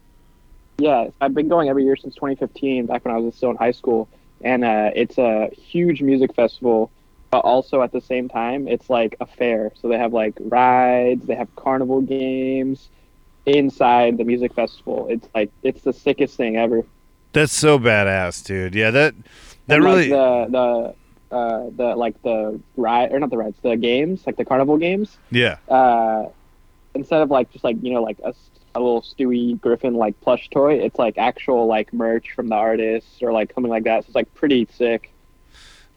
yeah, 0.79 1.09
I've 1.21 1.35
been 1.35 1.49
going 1.49 1.69
every 1.69 1.85
year 1.85 1.97
since 1.97 2.15
2015. 2.15 2.87
Back 2.87 3.05
when 3.05 3.15
I 3.15 3.19
was 3.19 3.35
still 3.35 3.51
in 3.51 3.57
high 3.57 3.73
school, 3.73 4.09
and 4.45 4.65
uh, 4.65 4.91
it's 4.95 5.19
a 5.19 5.49
huge 5.57 6.03
music 6.03 6.35
festival. 6.35 6.91
But 7.31 7.41
also 7.41 7.83
at 7.83 7.91
the 7.91 8.01
same 8.01 8.29
time, 8.29 8.69
it's 8.69 8.89
like 8.89 9.17
a 9.21 9.27
fair. 9.27 9.73
So 9.81 9.89
they 9.89 9.99
have 9.99 10.13
like 10.13 10.35
rides, 10.39 11.27
they 11.27 11.35
have 11.35 11.49
carnival 11.57 12.01
games 12.01 12.89
inside 13.47 14.19
the 14.19 14.25
music 14.25 14.55
festival. 14.55 15.09
It's 15.11 15.29
like 15.35 15.51
it's 15.63 15.83
the 15.83 15.93
sickest 15.93 16.37
thing 16.37 16.57
ever. 16.57 16.85
That's 17.33 17.53
so 17.53 17.79
badass, 17.79 18.45
dude. 18.45 18.75
Yeah, 18.77 18.91
that 18.93 19.15
that 19.67 19.75
And, 19.77 19.85
like, 19.85 19.95
really 19.97 20.09
the 20.11 20.47
the 21.31 21.37
uh, 21.37 21.71
the 21.75 21.97
like 21.97 22.23
the 22.23 22.61
ride 22.77 23.13
or 23.13 23.19
not 23.19 23.31
the 23.31 23.39
rides, 23.39 23.57
the 23.63 23.77
games 23.77 24.25
like 24.27 24.37
the 24.37 24.45
carnival 24.45 24.77
games. 24.77 25.19
yeah. 25.31 25.57
Uh, 25.69 26.27
instead 26.95 27.21
of 27.23 27.31
like 27.31 27.51
just 27.51 27.65
like 27.65 27.77
you 27.83 27.93
know 27.93 28.03
like 28.03 28.19
a, 28.23 28.33
a 28.75 28.81
little 28.81 29.03
Stewie 29.03 29.61
Griffin 29.61 29.95
like 29.95 30.21
plush 30.21 30.49
toy, 30.51 30.75
it's 30.75 30.99
like 30.99 31.19
actual 31.19 31.67
like 31.67 31.93
merch 31.93 32.33
from 32.33 32.49
the 32.49 32.55
artist 32.55 33.23
or 33.23 33.33
like 33.33 33.53
something 33.55 33.71
like 33.71 33.85
that. 33.85 34.05
So 34.05 34.09
it's 34.09 34.15
like 34.15 34.33
pretty 34.35 34.69
sick. 34.73 35.13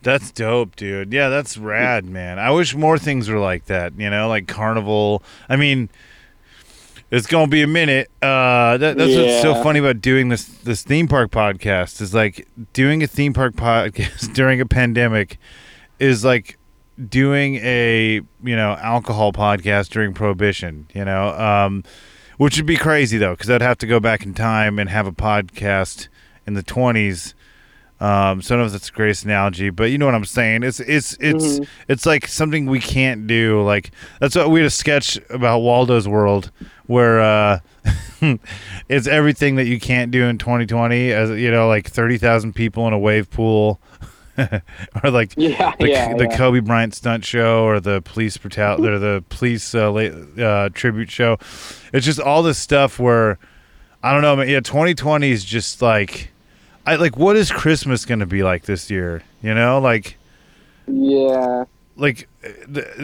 That's 0.04 0.32
dope, 0.32 0.76
dude. 0.76 1.12
Yeah, 1.12 1.30
that's 1.30 1.58
rad, 1.58 2.06
man. 2.06 2.38
I 2.40 2.52
wish 2.52 2.76
more 2.76 3.00
things 3.00 3.30
were 3.30 3.40
like 3.40 3.66
that, 3.66 4.00
you 4.00 4.10
know, 4.10 4.28
like 4.28 4.48
carnival. 4.48 5.24
I 5.50 5.56
mean, 5.56 5.90
it's 7.10 7.26
gonna 7.26 7.48
be 7.48 7.62
a 7.62 7.68
minute. 7.68 8.10
Uh, 8.22 8.78
that, 8.78 8.98
that's 8.98 9.16
what's 9.16 9.42
so 9.42 9.56
funny 9.63 9.80
about 9.80 10.02
doing 10.02 10.30
this 10.30 10.46
this 10.46 10.84
theme 10.84 11.08
park 11.08 11.32
podcast 11.32 12.02
is 12.02 12.13
like 12.13 12.48
doing 12.74 13.02
a 13.02 13.08
theme 13.08 13.34
park 13.34 13.56
podcast 13.56 14.34
during 14.34 14.62
a 14.62 14.66
pandemic 14.66 15.40
is 16.00 16.24
like 16.24 16.58
doing 17.10 17.56
a 17.58 18.22
you 18.44 18.56
know 18.56 18.74
alcohol 18.82 19.32
podcast 19.34 19.90
during 19.90 20.13
prohibition. 20.13 20.88
You 20.94 21.06
know, 21.06 21.30
um, 21.30 21.84
which 22.38 22.58
would 22.58 22.65
be 22.65 22.78
crazy 22.78 23.17
though, 23.17 23.34
because 23.34 23.50
I'd 23.50 23.62
have 23.62 23.78
to 23.80 23.88
go 23.88 24.00
back 24.00 24.23
in 24.26 24.34
time 24.34 24.80
and 24.80 24.89
have 24.89 25.08
a 25.08 25.12
podcast 25.12 26.08
in 26.45 26.54
the 26.54 26.63
twenties. 26.63 27.34
Um, 28.00 28.43
so 28.43 28.54
I 28.54 28.58
don't 28.58 28.60
know 28.62 28.65
if 28.67 28.71
that's 28.73 28.89
the 28.91 28.95
greatest 28.95 29.26
analogy, 29.26 29.71
but 29.71 29.86
you 29.86 29.97
know 29.97 30.06
what 30.06 30.13
I'm 30.13 30.23
saying. 30.23 30.62
It's 30.62 30.80
it's 30.80 31.17
it's 31.19 31.60
Mhm. 31.60 31.67
it's 31.88 32.06
like 32.06 32.28
something 32.28 32.67
we 32.67 32.80
can't 32.80 33.26
do. 33.26 33.63
Like 33.63 33.89
that's 34.19 34.36
what 34.36 34.52
we 34.52 34.60
had 34.60 34.67
a 34.67 34.69
sketch 34.69 35.19
about 35.32 35.60
Waldo's 35.62 36.08
World 36.08 36.52
where 36.86 37.19
uh, 37.19 37.60
it's 38.88 39.08
everything 39.08 39.56
that 39.56 39.65
you 39.65 39.80
can't 39.80 40.12
do 40.12 40.26
in 40.26 40.38
2020. 40.38 41.12
As 41.12 41.32
you 41.32 41.50
know, 41.50 41.67
like 41.67 41.89
thirty 41.89 42.19
thousand 42.19 42.54
people 42.54 42.88
in 42.88 42.93
a 42.93 43.00
wave 43.00 43.32
pool, 43.32 43.80
or 45.04 45.10
like 45.12 45.34
Yeah, 45.38 45.73
the, 45.80 45.89
yeah, 45.89 46.13
the 46.15 46.28
yeah. 46.30 46.38
Kobe 46.38 46.60
Bryant 46.60 46.93
stunt 46.93 47.26
show 47.26 47.63
or 47.65 47.80
the 47.80 48.02
police 48.02 48.38
brutal 48.38 48.86
or 48.86 49.00
the 49.00 49.23
police 49.30 49.73
uh, 49.73 49.91
la- 49.91 50.43
uh, 50.45 50.69
tribute 50.69 51.10
show. 51.12 51.38
It's 51.93 52.06
just 52.06 52.19
all 52.19 52.43
this 52.43 52.58
stuff 52.58 53.00
where 53.00 53.39
I 54.04 54.13
don't 54.13 54.21
know, 54.21 54.36
man. 54.36 54.47
Yeah, 54.47 54.60
2020 54.60 55.30
is 55.32 55.43
just 55.43 55.82
like 55.82 56.32
I 56.86 56.95
like. 56.95 57.17
What 57.17 57.36
is 57.36 57.52
Christmas 57.52 58.06
going 58.06 58.19
to 58.19 58.26
be 58.26 58.43
like 58.43 58.63
this 58.63 58.89
year? 58.89 59.23
You 59.41 59.54
know, 59.54 59.80
like 59.80 60.17
Yeah. 60.88 61.65
like 61.95 62.28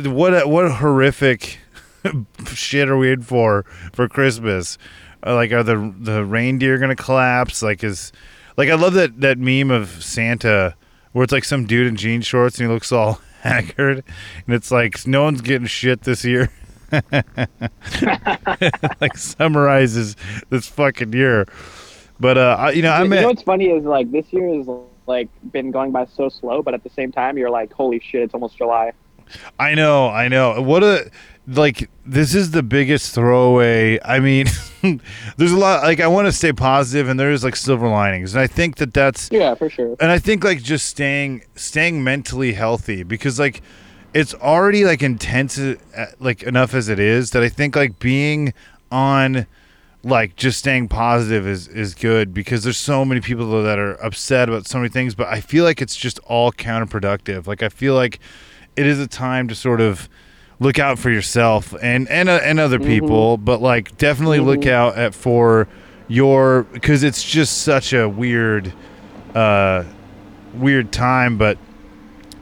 what 0.06 0.48
what 0.48 0.72
horrific 0.72 1.60
shit 2.48 2.89
are 2.89 2.98
we 2.98 3.12
in 3.12 3.22
for 3.24 3.65
for 3.91 4.08
Christmas? 4.08 4.78
Uh, 5.26 5.36
like, 5.36 5.52
are 5.52 5.63
the 5.63 5.93
the 6.00 6.24
reindeer 6.26 6.78
gonna 6.78 6.96
collapse? 6.96 7.62
Like, 7.63 7.84
is 7.84 8.12
like 8.58 8.69
I 8.69 8.76
love 8.76 8.93
that 8.93 9.19
that 9.22 9.38
meme 9.38 9.72
of 9.72 9.89
Santa 10.04 10.76
where 11.13 11.23
it's 11.23 11.32
like 11.32 11.45
some 11.45 11.65
dude 11.65 11.88
in 11.88 11.95
jean 11.95 12.21
shorts 12.21 12.60
and 12.60 12.67
he 12.67 12.73
looks 12.73 12.91
all 12.91 13.21
haggard, 13.41 14.04
and 14.45 14.56
it's 14.56 14.71
like 14.71 15.08
no 15.08 15.23
one's 15.23 15.41
getting 15.41 15.67
shit 15.67 16.02
this 16.02 16.26
year. 16.26 16.52
like 19.02 19.17
summarizes 19.17 20.15
this 20.49 20.67
fucking 20.67 21.13
year. 21.13 21.47
But 22.19 22.38
uh, 22.38 22.56
I, 22.60 22.71
you 22.71 22.82
know, 22.82 22.91
I 22.91 23.04
you 23.04 23.10
know 23.10 23.28
what's 23.28 23.41
funny 23.41 23.69
is 23.69 23.84
like 23.84 24.12
this 24.12 24.32
year 24.32 24.47
is 24.49 24.67
like 25.08 25.30
been 25.52 25.71
going 25.71 25.91
by 25.91 26.06
so 26.06 26.30
slow, 26.30 26.62
but 26.62 26.73
at 26.73 26.84
the 26.84 26.89
same 26.89 27.12
time 27.12 27.38
you're 27.38 27.49
like, 27.49 27.73
holy 27.73 27.99
shit, 27.99 28.21
it's 28.21 28.34
almost 28.34 28.58
July. 28.58 28.93
I 29.60 29.73
know, 29.73 30.10
I 30.10 30.28
know. 30.28 30.62
What 30.62 30.84
a 30.84 31.10
like 31.48 31.90
this 32.06 32.34
is 32.34 32.52
the 32.52 32.64
biggest 32.64 33.14
throwaway. 33.14 34.00
I 34.04 34.20
mean, 34.20 34.48
there's 35.38 35.52
a 35.52 35.58
lot 35.58 35.84
like 35.84 36.00
I 36.00 36.08
want 36.08 36.28
to 36.28 36.32
stay 36.32 36.54
positive 36.54 37.10
and 37.10 37.20
there's 37.20 37.44
like 37.44 37.56
silver 37.56 37.88
linings. 37.88 38.34
And 38.34 38.42
I 38.42 38.48
think 38.48 38.78
that 38.78 38.94
that's 38.94 39.30
Yeah, 39.32 39.54
for 39.56 39.70
sure. 39.70 39.96
and 40.00 40.12
I 40.12 40.20
think 40.20 40.44
like 40.44 40.62
just 40.62 40.86
staying 40.86 41.44
staying 41.56 42.04
mentally 42.04 42.54
healthy 42.54 43.04
because 43.04 43.40
like 43.40 43.62
it's 44.14 44.34
already 44.36 44.86
like 44.86 45.02
intense 45.02 45.58
uh, 45.60 45.76
like 46.20 46.44
enough 46.44 46.74
as 46.74 46.88
it 46.88 47.00
is 47.00 47.32
that 47.32 47.44
I 47.44 47.50
think 47.50 47.76
like 47.76 48.00
being 48.00 48.54
on 48.92 49.48
like 50.06 50.36
just 50.36 50.60
staying 50.60 50.88
positive 50.88 51.48
is 51.48 51.68
is 51.68 51.96
good 51.96 52.34
because 52.34 52.64
there's 52.64 52.78
so 52.78 53.04
many 53.04 53.22
people 53.22 53.64
that 53.64 53.80
are 53.80 53.94
upset 54.04 54.50
about 54.50 54.68
so 54.68 54.78
many 54.78 54.90
things 54.90 55.16
but 55.16 55.28
I 55.28 55.40
feel 55.42 55.64
like 55.64 55.82
it's 55.82 55.96
just 55.96 56.20
all 56.26 56.52
counterproductive 56.52 57.48
like 57.48 57.64
I 57.64 57.70
feel 57.70 57.96
like 57.96 58.20
it 58.76 58.86
is 58.86 59.00
a 59.00 59.08
time 59.08 59.48
to 59.48 59.56
sort 59.56 59.80
of 59.82 60.10
look 60.60 60.80
out 60.80 61.00
for 61.00 61.10
yourself 61.10 61.74
and 61.82 62.08
and 62.10 62.30
uh, 62.30 62.39
and 62.44 62.60
other 62.60 62.80
people, 62.80 63.38
but 63.38 63.62
like 63.62 63.98
definitely 63.98 64.39
look 64.39 64.66
out 64.66 64.98
at 64.98 65.13
for 65.16 65.68
your 66.08 66.63
because 66.74 67.04
it's 67.04 67.24
just 67.24 67.63
such 67.63 67.94
a 67.94 68.08
weird 68.08 68.74
uh 69.36 69.84
weird 70.54 70.92
time, 70.92 71.38
but 71.38 71.58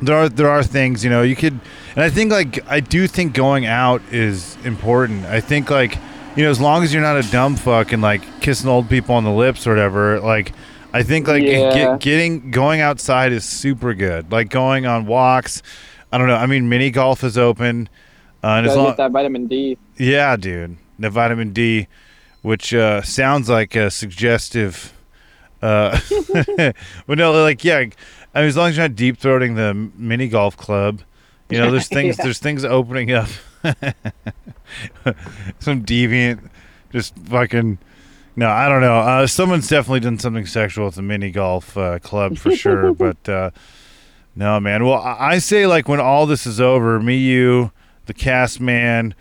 there 0.02 0.16
are 0.18 0.28
there 0.30 0.50
are 0.50 0.64
things 0.64 1.04
you 1.04 1.10
know 1.10 1.22
you 1.22 1.36
could 1.36 1.54
and 1.96 2.04
i 2.04 2.10
think 2.10 2.32
like 2.32 2.68
i 2.68 2.80
do 2.80 3.06
think 3.08 3.34
going 3.34 3.66
out 3.68 4.02
is 4.12 4.58
important. 4.66 5.26
I 5.26 5.40
think 5.42 5.70
like 5.70 5.96
you 6.36 6.44
know 6.44 6.50
as 6.50 6.60
long 6.60 6.84
as 6.84 6.92
you're 6.94 7.04
not 7.04 7.18
a 7.24 7.32
dumb 7.32 7.56
fuck 7.56 7.92
and 7.92 8.02
like 8.02 8.22
kissing 8.42 8.68
old 8.70 8.90
people 8.90 9.14
on 9.16 9.24
the 9.24 9.32
lips 9.32 9.68
or 9.68 9.70
whatever 9.72 10.20
like 10.20 10.54
i 10.94 11.04
think 11.04 11.28
like 11.28 11.44
Yeah. 11.44 11.74
get, 11.74 12.00
getting 12.00 12.50
going 12.52 12.82
outside 12.82 13.32
is 13.32 13.44
super 13.46 13.94
good. 13.94 14.32
Like 14.32 14.50
going 14.50 14.86
on 14.88 15.06
walks 15.06 15.62
i 16.12 16.18
don't 16.18 16.28
know 16.28 16.36
i 16.36 16.46
mean 16.46 16.68
mini 16.70 16.90
golf 16.92 17.24
is 17.24 17.38
open 17.38 17.88
uh, 18.44 18.48
and 18.58 18.66
as 18.68 18.76
long 18.76 18.88
get 18.88 18.98
that 18.98 19.12
vitamin 19.12 19.46
D. 19.48 19.78
yeah, 19.98 20.36
dude. 20.36 20.78
The 20.98 21.12
vitamin 21.12 21.54
D, 21.54 21.88
which 22.42 22.74
uh, 22.74 23.04
sounds 23.04 23.50
like 23.50 23.76
a 23.76 23.92
suggestive. 23.92 24.94
Uh, 25.62 26.00
but 27.06 27.20
no, 27.20 27.32
like 27.44 27.64
yeah. 27.64 27.78
I 28.34 28.40
mean, 28.40 28.48
as 28.48 28.58
long 28.58 28.70
as 28.70 28.78
you're 28.78 28.88
not 28.88 28.96
deep 28.96 29.20
throating 29.20 29.56
the 29.56 29.76
mini 29.96 30.28
golf 30.28 30.58
club, 30.58 31.02
you 31.52 31.60
know, 31.60 31.70
there's 31.70 31.88
things 31.98 32.18
Yeah. 32.18 32.24
there's 32.24 32.40
things 32.40 32.66
opening 32.66 33.12
up. 33.12 33.30
Some 35.60 35.84
deviant, 35.86 36.50
just 36.92 37.16
fucking. 37.20 37.78
No, 38.36 38.50
I 38.50 38.68
don't 38.70 38.82
know. 38.82 38.98
Uh, 38.98 39.28
someone's 39.28 39.68
definitely 39.68 40.00
done 40.00 40.18
something 40.18 40.46
sexual 40.48 40.88
at 40.88 40.94
the 40.96 41.02
mini 41.04 41.30
golf 41.30 41.78
uh, 41.78 42.00
club 42.00 42.38
for 42.38 42.56
sure. 42.56 42.94
but 42.94 43.30
uh, 43.30 43.52
no, 44.36 44.60
man. 44.60 44.86
Well, 44.86 45.02
I 45.02 45.40
say 45.40 45.68
like 45.68 45.88
when 45.88 46.00
all 46.00 46.26
this 46.26 46.46
is 46.46 46.62
over, 46.62 47.00
me, 47.00 47.18
you, 47.18 47.72
the 48.06 48.14
cast 48.14 48.60
man, 48.60 49.14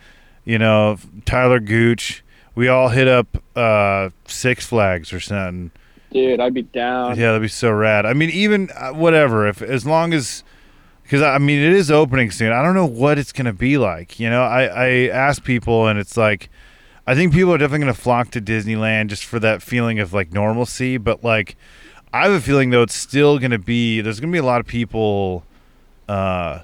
you 0.45 0.57
know, 0.57 0.97
Tyler 1.25 1.59
Gooch, 1.59 2.23
we 2.55 2.67
all 2.67 2.89
hit 2.89 3.07
up 3.07 3.41
uh, 3.55 4.09
Six 4.25 4.65
Flags 4.65 5.13
or 5.13 5.19
something. 5.19 5.71
Dude, 6.11 6.41
I'd 6.41 6.53
be 6.53 6.63
down. 6.63 7.17
Yeah, 7.17 7.27
that'd 7.27 7.41
be 7.41 7.47
so 7.47 7.71
rad. 7.71 8.05
I 8.05 8.13
mean, 8.13 8.29
even 8.31 8.69
uh, 8.75 8.91
whatever, 8.91 9.47
if 9.47 9.61
as 9.61 9.85
long 9.85 10.13
as, 10.13 10.43
because 11.03 11.21
I 11.21 11.37
mean, 11.37 11.59
it 11.59 11.73
is 11.73 11.89
opening 11.89 12.31
soon. 12.31 12.51
I 12.51 12.61
don't 12.61 12.75
know 12.75 12.85
what 12.85 13.17
it's 13.17 13.31
gonna 13.31 13.53
be 13.53 13.77
like. 13.77 14.19
You 14.19 14.29
know, 14.29 14.43
I 14.43 14.63
I 14.63 14.87
ask 15.07 15.43
people, 15.43 15.87
and 15.87 15.97
it's 15.97 16.17
like, 16.17 16.49
I 17.07 17.15
think 17.15 17.33
people 17.33 17.53
are 17.53 17.57
definitely 17.57 17.85
gonna 17.85 17.93
flock 17.93 18.31
to 18.31 18.41
Disneyland 18.41 19.07
just 19.07 19.23
for 19.23 19.39
that 19.39 19.61
feeling 19.61 19.99
of 19.99 20.11
like 20.13 20.33
normalcy. 20.33 20.97
But 20.97 21.23
like, 21.23 21.55
I 22.13 22.23
have 22.23 22.31
a 22.33 22.41
feeling 22.41 22.69
though 22.71 22.81
it's 22.83 22.95
still 22.95 23.39
gonna 23.39 23.59
be. 23.59 24.01
There's 24.01 24.19
gonna 24.19 24.31
be 24.31 24.37
a 24.37 24.43
lot 24.43 24.59
of 24.59 24.67
people, 24.67 25.43
uh, 26.09 26.59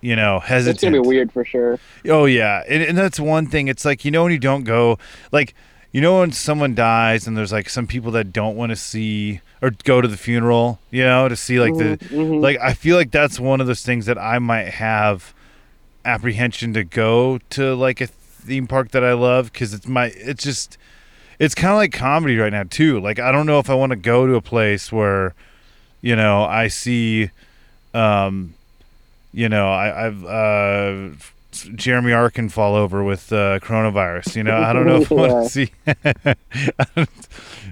you 0.00 0.14
know, 0.16 0.38
hesitant. 0.40 0.76
It's 0.76 0.84
gonna 0.84 1.02
be 1.02 1.08
weird 1.08 1.32
for 1.32 1.44
sure. 1.44 1.78
Oh 2.08 2.26
yeah, 2.26 2.62
and, 2.68 2.82
and 2.82 2.96
that's 2.98 3.18
one 3.18 3.46
thing. 3.46 3.68
It's 3.68 3.84
like 3.84 4.04
you 4.04 4.10
know 4.10 4.22
when 4.22 4.32
you 4.32 4.38
don't 4.38 4.64
go, 4.64 4.98
like 5.32 5.54
you 5.92 6.00
know 6.00 6.20
when 6.20 6.30
someone 6.32 6.74
dies, 6.74 7.26
and 7.26 7.36
there's 7.36 7.52
like 7.52 7.68
some 7.68 7.86
people 7.86 8.10
that 8.12 8.32
don't 8.32 8.56
want 8.56 8.70
to 8.70 8.76
see 8.76 9.40
or 9.62 9.70
go 9.84 10.00
to 10.00 10.06
the 10.08 10.16
funeral, 10.16 10.78
you 10.90 11.02
know, 11.04 11.28
to 11.28 11.36
see 11.36 11.58
like 11.58 11.74
the 11.76 11.96
Mhm. 12.08 12.40
like. 12.42 12.58
I 12.60 12.74
feel 12.74 12.96
like 12.96 13.10
that's 13.10 13.40
one 13.40 13.60
of 13.60 13.66
those 13.66 13.82
things 13.82 14.06
that 14.06 14.18
I 14.18 14.38
might 14.38 14.68
have 14.74 15.34
apprehension 16.04 16.74
to 16.74 16.84
go 16.84 17.38
to 17.50 17.74
like 17.74 18.00
a 18.00 18.06
theme 18.06 18.66
park 18.66 18.90
that 18.90 19.02
I 19.02 19.14
love 19.14 19.52
because 19.52 19.72
it's 19.72 19.88
my 19.88 20.06
it's 20.16 20.44
just 20.44 20.76
it's 21.38 21.54
kind 21.54 21.72
of 21.72 21.76
like 21.76 21.92
comedy 21.92 22.36
right 22.36 22.52
now 22.52 22.64
too. 22.64 23.00
Like 23.00 23.18
I 23.18 23.32
don't 23.32 23.46
know 23.46 23.58
if 23.58 23.70
I 23.70 23.74
want 23.74 23.90
to 23.90 23.96
go 23.96 24.26
to 24.26 24.34
a 24.34 24.42
place 24.42 24.92
where 24.92 25.34
you 26.00 26.16
know 26.16 26.44
I 26.44 26.68
see 26.68 27.30
um 27.92 28.54
you 29.32 29.48
know 29.48 29.72
I, 29.72 30.06
I've 30.06 30.24
uh 30.24 31.08
Jeremy 31.74 32.12
Arkin 32.12 32.48
fall 32.48 32.74
over 32.74 33.02
with 33.04 33.32
uh, 33.32 33.58
coronavirus. 33.60 34.36
You 34.36 34.42
know, 34.42 34.56
I 34.56 34.72
don't 34.72 34.86
know 34.86 35.02
if 35.02 35.12
I 35.12 35.14
want 35.14 35.44
to 35.44 35.50
see. 35.50 37.06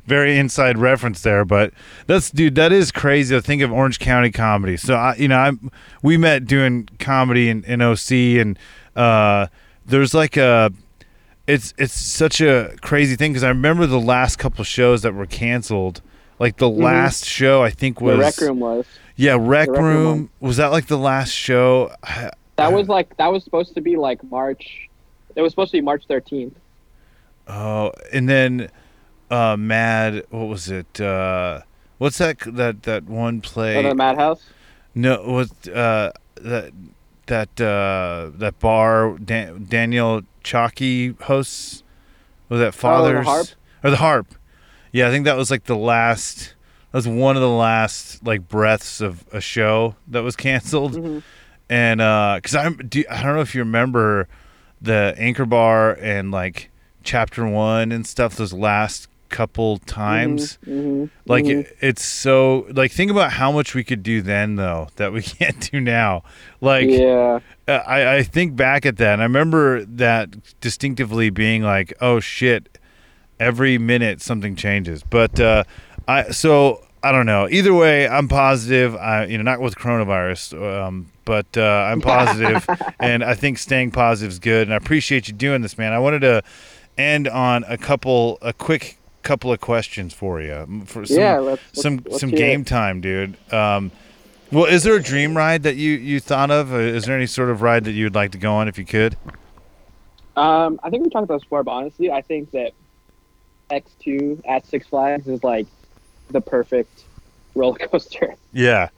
Very 0.07 0.39
inside 0.39 0.79
reference 0.79 1.23
there, 1.23 1.45
but 1.45 1.73
that's 2.07 2.31
dude. 2.31 2.55
That 2.55 2.73
is 2.73 2.91
crazy 2.91 3.35
to 3.35 3.43
think 3.43 3.63
of 3.63 3.73
Orange 3.73 3.99
County 3.99 4.31
comedy. 4.31 4.77
So 4.77 4.95
I, 4.95 5.15
you 5.17 5.29
know, 5.29 5.39
I 5.39 5.53
we 6.03 6.17
met 6.17 6.47
doing 6.47 6.89
comedy 6.99 7.49
in, 7.49 7.65
in 7.65 7.81
OC, 7.81 8.11
and 8.41 8.59
uh, 8.97 9.47
there's 9.87 10.15
like 10.15 10.37
a. 10.37 10.73
It's 11.47 11.75
it's 11.77 11.93
such 11.99 12.41
a 12.41 12.75
crazy 12.83 13.17
thing 13.17 13.33
because 13.33 13.43
I 13.45 13.49
remember 13.49 13.87
the 13.87 14.01
last 14.01 14.37
couple 14.39 14.63
shows 14.65 15.03
that 15.03 15.15
were 15.15 15.27
canceled. 15.27 16.01
Like 16.39 16.57
the 16.57 16.69
last 16.69 17.25
show, 17.25 17.63
I 17.63 17.71
think 17.71 18.01
was 18.01 18.13
Mm-hmm. 18.15 18.21
the 18.21 18.25
rec 18.25 18.41
room 18.41 18.61
was. 18.61 18.87
yeah, 19.17 19.33
Rec, 19.39 19.69
Rec 19.69 19.79
Room 19.79 19.85
Room. 20.07 20.31
Was 20.41 20.57
that 20.57 20.69
like 20.69 20.87
the 20.87 20.99
last 20.99 21.31
show? 21.31 21.93
I- 22.03 22.31
That 22.57 22.73
was 22.73 22.87
like 22.89 23.17
that 23.17 23.29
was 23.33 23.43
supposed 23.45 23.75
to 23.75 23.81
be 23.81 23.97
like 23.97 24.23
March. 24.31 24.89
It 25.35 25.41
was 25.43 25.53
supposed 25.53 25.73
to 25.73 25.79
be 25.79 25.81
March 25.81 26.05
13th. 26.09 26.53
Oh, 27.49 27.93
and 28.13 28.29
then 28.29 28.71
uh 29.31 29.57
Mad, 29.57 30.25
what 30.31 30.45
was 30.47 30.71
it? 30.71 31.01
Uh 31.01 31.63
what's 31.99 32.19
that 32.19 32.39
that 32.47 32.83
that 32.85 33.05
one 33.05 33.41
play? 33.41 33.77
Oh, 33.77 33.83
the 33.89 33.95
Madhouse. 33.95 34.45
no, 34.95 35.23
what 35.25 35.69
uh 35.75 36.13
that 36.37 36.73
that 37.27 37.61
uh 37.61 38.31
that 38.35 38.59
bar 38.59 39.17
Dan- 39.19 39.67
Daniel 39.69 40.23
Chalky 40.43 41.15
hosts 41.23 41.83
was 42.49 42.61
that 42.61 42.75
Fathers 42.75 43.27
Harp? 43.27 43.47
or 43.83 43.91
the 43.91 43.97
Harp? 43.97 44.35
Yeah, 44.93 45.09
I 45.09 45.11
think 45.11 45.25
that 45.25 45.37
was 45.37 45.51
like 45.51 45.65
the 45.65 45.77
last 45.77 46.55
that 46.91 46.99
was 46.99 47.09
one 47.09 47.37
of 47.37 47.43
the 47.43 47.49
last 47.49 48.25
like 48.27 48.49
breaths 48.49 49.01
of 49.01 49.25
a 49.33 49.41
show 49.41 49.97
that 50.09 50.23
was 50.23 50.37
canceled. 50.37 50.95
Mm-hmm. 50.95 51.19
And 51.71 52.01
uh 52.01 52.41
cuz 52.43 52.55
I'm 52.55 52.77
do, 52.77 53.05
I 53.11 53.23
don't 53.23 53.35
know 53.35 53.41
if 53.41 53.55
you 53.55 53.63
remember 53.63 54.29
the 54.81 55.15
Anchor 55.17 55.47
Bar 55.47 55.93
and 56.01 56.31
like 56.31 56.71
chapter 57.05 57.47
1 57.47 57.93
and 57.93 58.07
stuff 58.07 58.37
those 58.37 58.53
last 58.53 59.09
couple 59.33 59.79
times. 59.79 60.59
hmm 60.65 61.07
Like 61.27 61.47
it, 61.47 61.77
it's 61.81 62.05
so 62.05 62.67
like 62.71 62.93
think 62.93 63.11
about 63.11 63.33
how 63.33 63.51
much 63.51 63.75
we 63.75 63.83
could 63.83 64.03
do 64.03 64.23
then 64.23 64.57
though 64.57 64.89
that 64.97 65.13
we 65.13 65.23
can't 65.39 65.71
do 65.73 65.81
now. 65.81 66.23
Like 66.61 66.89
yeah. 66.89 67.41
uh, 67.67 67.73
I 67.73 68.17
I 68.17 68.23
think 68.23 68.55
back 68.55 68.87
at 68.87 68.99
that 68.99 69.15
and 69.15 69.23
I 69.23 69.25
remember 69.25 69.85
that 69.85 70.61
distinctively 70.61 71.31
being 71.31 71.63
like, 71.63 71.93
"Oh 72.01 72.21
shit, 72.21 72.79
every 73.41 73.79
minute 73.79 74.21
something 74.21 74.55
changes." 74.55 75.03
But 75.03 75.41
uh 75.41 75.65
I 76.07 76.31
so 76.31 76.85
I 77.03 77.11
don't 77.11 77.27
know. 77.27 77.49
Either 77.51 77.75
way, 77.75 78.07
I'm 78.07 78.29
positive. 78.29 78.95
I 78.95 79.25
you 79.27 79.37
know 79.39 79.45
not 79.45 79.61
with 79.61 79.75
coronavirus, 79.75 80.85
um, 80.87 81.11
but 81.25 81.47
uh, 81.57 81.63
I'm 81.91 82.01
positive, 82.15 82.65
and 83.01 83.25
I 83.25 83.35
think 83.35 83.59
staying 83.59 83.91
positive 83.91 84.31
is 84.31 84.39
good. 84.39 84.69
And 84.69 84.75
I 84.75 84.77
appreciate 84.77 85.27
you 85.27 85.35
doing 85.35 85.63
this, 85.63 85.77
man. 85.77 85.93
I 85.93 85.99
wanted 85.99 86.21
to 86.21 86.43
end 86.97 87.27
on 87.27 87.65
a 87.67 87.77
couple, 87.77 88.39
a 88.41 88.53
quick 88.53 88.99
couple 89.23 89.53
of 89.53 89.61
questions 89.61 90.13
for 90.13 90.41
you. 90.41 90.83
For 90.87 91.07
some, 91.07 91.17
Yeah, 91.19 91.39
let's- 91.39 91.63
some 91.73 92.01
let's 92.07 92.21
some 92.21 92.31
game 92.31 92.63
it. 92.63 92.67
time, 92.67 93.01
dude. 93.01 93.37
Um, 93.53 93.91
well, 94.51 94.67
is 94.67 94.83
there 94.83 94.95
a 94.97 95.03
dream 95.03 95.37
ride 95.37 95.63
that 95.63 95.77
you 95.77 95.93
you 95.93 96.21
thought 96.21 96.51
of? 96.51 96.73
Uh, 96.73 96.77
Is 96.77 97.07
there 97.07 97.17
any 97.17 97.27
sort 97.27 97.49
of 97.51 97.63
ride 97.63 97.85
that 97.85 97.93
you 97.93 98.05
would 98.05 98.15
like 98.15 98.33
to 98.33 98.39
go 98.39 98.53
on 98.53 98.69
if 98.69 98.77
you 98.79 98.85
could? 98.85 99.17
Um, 100.37 100.81
I 100.83 100.91
think 100.91 101.05
we 101.05 101.11
talked 101.11 101.25
about 101.25 101.37
this 101.37 101.45
before, 101.45 101.63
but 101.63 101.73
honestly, 101.73 102.11
I 102.11 102.23
think 102.23 102.51
that 102.53 102.73
X2 103.71 104.43
at 104.47 104.67
Six 104.67 104.87
Flags 104.87 105.29
is 105.29 105.43
like 105.45 105.67
the 106.31 106.41
perfect 106.41 107.05
roller 107.55 107.79
coaster 107.89 108.35
Yeah, 108.53 108.89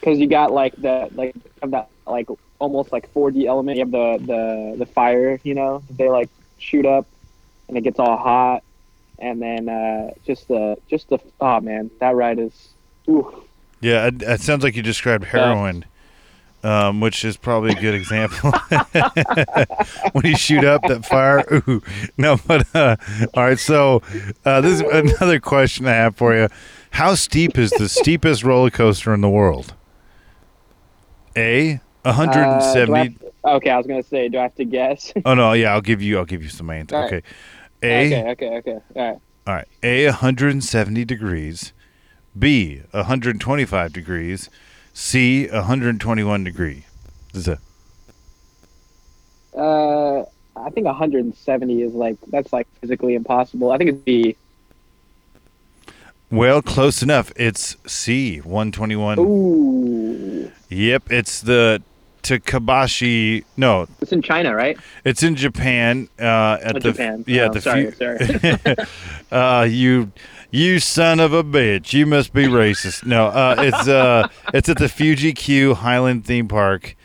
because 0.00 0.18
you 0.18 0.26
got 0.26 0.52
like 0.52 0.74
the 0.76 1.08
like 1.14 1.34
of 1.62 1.70
that 1.72 1.88
like 2.06 2.28
almost 2.58 2.92
like 2.92 3.12
4D 3.14 3.46
element. 3.46 3.78
You 3.78 3.84
have 3.84 3.90
the 3.92 4.18
the 4.26 4.74
the 4.78 4.86
fire, 4.86 5.40
you 5.44 5.54
know, 5.54 5.82
they 5.90 6.08
like 6.08 6.28
shoot 6.58 6.86
up 6.86 7.06
and 7.68 7.76
it 7.76 7.82
gets 7.82 7.98
all 7.98 8.16
hot, 8.16 8.62
and 9.20 9.40
then 9.40 9.68
uh, 9.68 10.10
just 10.26 10.48
the 10.48 10.76
just 10.88 11.08
the 11.08 11.18
oh 11.40 11.60
man, 11.60 11.90
that 12.00 12.14
ride 12.14 12.38
is. 12.38 12.68
Ooh. 13.08 13.44
yeah. 13.80 14.06
It, 14.06 14.22
it 14.22 14.40
sounds 14.40 14.62
like 14.64 14.76
you 14.76 14.82
described 14.82 15.24
heroin. 15.24 15.84
Um, 16.62 17.00
which 17.00 17.24
is 17.24 17.38
probably 17.38 17.70
a 17.72 17.80
good 17.80 17.94
example. 17.94 18.52
when 20.12 20.26
you 20.26 20.36
shoot 20.36 20.62
up 20.62 20.82
that 20.88 21.06
fire, 21.06 21.42
ooh, 21.66 21.82
no, 22.18 22.36
but 22.46 22.66
uh, 22.76 22.96
all 23.32 23.44
right. 23.44 23.58
So 23.58 24.02
uh, 24.44 24.60
this 24.60 24.74
is 24.74 24.80
another 24.82 25.40
question 25.40 25.86
I 25.86 25.92
have 25.92 26.16
for 26.16 26.36
you: 26.36 26.48
How 26.90 27.14
steep 27.14 27.56
is 27.56 27.70
the 27.70 27.88
steepest 27.88 28.44
roller 28.44 28.68
coaster 28.68 29.14
in 29.14 29.22
the 29.22 29.30
world? 29.30 29.72
A, 31.34 31.80
Uh, 32.04 32.12
170. 32.14 32.86
do 32.86 32.94
I 32.94 32.98
have- 33.04 33.54
okay, 33.56 33.70
I 33.70 33.76
was 33.78 33.86
gonna 33.86 34.02
say, 34.02 34.28
do 34.28 34.38
I 34.38 34.42
have 34.42 34.54
to 34.56 34.64
guess? 34.66 35.12
Oh 35.24 35.32
no, 35.34 35.52
yeah, 35.52 35.72
I'll 35.72 35.80
give 35.80 36.02
you. 36.02 36.18
I'll 36.18 36.24
give 36.26 36.42
you 36.42 36.48
some 36.50 36.68
answer. 36.70 36.94
Right. 36.96 37.06
Okay, 37.06 37.22
A. 37.82 38.06
okay, 38.06 38.30
okay, 38.30 38.56
okay. 38.58 38.78
All 38.94 39.10
right. 39.10 39.18
All 39.46 39.54
right. 39.54 39.68
A 39.82 40.06
170 40.06 41.04
degrees. 41.04 41.72
B 42.38 42.82
125 42.92 43.92
degrees. 43.92 44.50
C 44.92 45.46
121 45.48 46.44
degree. 46.44 46.84
This 47.32 47.48
is 47.48 47.48
a 47.48 47.58
Uh, 49.58 50.24
I 50.56 50.70
think 50.70 50.86
170 50.86 51.82
is 51.82 51.92
like 51.94 52.16
that's 52.28 52.52
like 52.52 52.68
physically 52.80 53.14
impossible. 53.14 53.70
I 53.72 53.78
think 53.78 53.90
it's 53.90 53.98
B. 54.00 54.36
well, 56.30 56.62
close 56.62 57.02
enough. 57.02 57.32
It's 57.36 57.76
C 57.86 58.38
121. 58.38 59.18
Ooh. 59.18 60.52
Yep, 60.68 61.10
it's 61.10 61.40
the 61.40 61.82
Takabisha. 62.22 63.44
No, 63.56 63.86
It's 64.00 64.12
in 64.12 64.22
China, 64.22 64.54
right? 64.54 64.78
it's 65.04 65.22
in 65.22 65.36
Japan. 65.36 66.08
Uh, 66.18 66.58
at 66.62 66.76
Oh, 66.76 66.78
the 66.78 66.92
Japan. 66.92 67.24
yeah, 67.26 67.48
Oh, 67.48 67.52
the 67.52 67.60
sorry, 67.60 67.92
sorry. 67.92 68.76
uh, 69.32 69.64
you 69.64 70.12
you 70.50 70.78
son 70.80 71.20
of 71.20 71.32
a 71.32 71.44
bitch. 71.44 71.92
You 71.92 72.06
must 72.06 72.32
be 72.32 72.44
racist. 72.44 73.04
No, 73.06 73.26
uh, 73.28 73.54
it's 73.58 73.88
uh, 73.88 74.28
it's 74.54 74.68
at 74.68 74.78
the 74.78 74.88
Fuji 74.88 75.32
Q 75.32 75.74
Highland 75.74 76.24
theme 76.24 76.48
park 76.48 76.96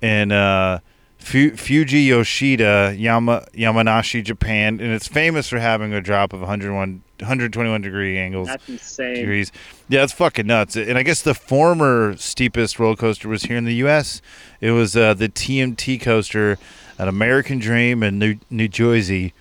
in 0.00 0.32
uh, 0.32 0.80
Fu- 1.18 1.56
Fuji 1.56 2.00
Yoshida, 2.00 2.94
Yama, 2.96 3.46
Yamanashi, 3.54 4.22
Japan, 4.22 4.80
and 4.80 4.92
it's 4.92 5.08
famous 5.08 5.48
for 5.48 5.58
having 5.58 5.92
a 5.94 6.00
drop 6.00 6.32
of 6.32 6.40
101, 6.40 7.02
121 7.24 7.80
degree 7.82 8.18
angles. 8.18 8.48
That's 8.48 8.68
insane. 8.68 9.14
degrees. 9.16 9.50
Yeah, 9.88 10.04
it's 10.04 10.12
fucking 10.12 10.46
nuts. 10.46 10.76
And 10.76 10.96
I 10.96 11.02
guess 11.02 11.22
the 11.22 11.34
former 11.34 12.16
steepest 12.16 12.78
roller 12.78 12.96
coaster 12.96 13.28
was 13.28 13.44
here 13.44 13.56
in 13.56 13.64
the 13.64 13.74
U.S. 13.76 14.22
It 14.60 14.70
was 14.70 14.96
uh, 14.96 15.14
the 15.14 15.28
TMT 15.28 16.00
coaster 16.00 16.58
at 16.98 17.08
American 17.08 17.58
Dream 17.58 18.02
in 18.02 18.18
New, 18.18 18.36
New 18.50 18.68
Jersey. 18.68 19.32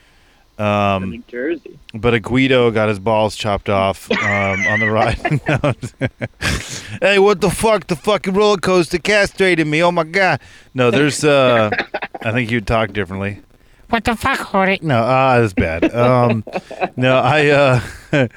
Um, 0.57 1.09
New 1.09 1.23
Jersey. 1.27 1.79
but 1.95 2.13
a 2.13 2.19
Guido 2.19 2.69
got 2.69 2.87
his 2.87 2.99
balls 2.99 3.35
chopped 3.35 3.69
off 3.69 4.11
um, 4.11 4.61
on 4.67 4.79
the 4.79 4.89
ride. 4.91 5.17
hey, 7.01 7.17
what 7.17 7.41
the 7.41 7.49
fuck? 7.49 7.87
The 7.87 7.95
fucking 7.95 8.33
roller 8.35 8.57
coaster 8.57 8.99
castrated 8.99 9.65
me. 9.65 9.81
Oh 9.81 9.91
my 9.91 10.03
god. 10.03 10.39
No, 10.75 10.91
there's. 10.91 11.23
uh 11.23 11.71
I 12.21 12.31
think 12.31 12.51
you'd 12.51 12.67
talk 12.67 12.93
differently. 12.93 13.41
What 13.93 14.05
the 14.05 14.15
fuck, 14.15 14.39
Horty? 14.39 14.81
No, 14.81 15.03
ah, 15.03 15.39
that's 15.39 15.53
bad. 15.53 15.93
Um, 15.93 16.43
no, 16.97 17.17
I. 17.19 17.49
uh 17.49 17.79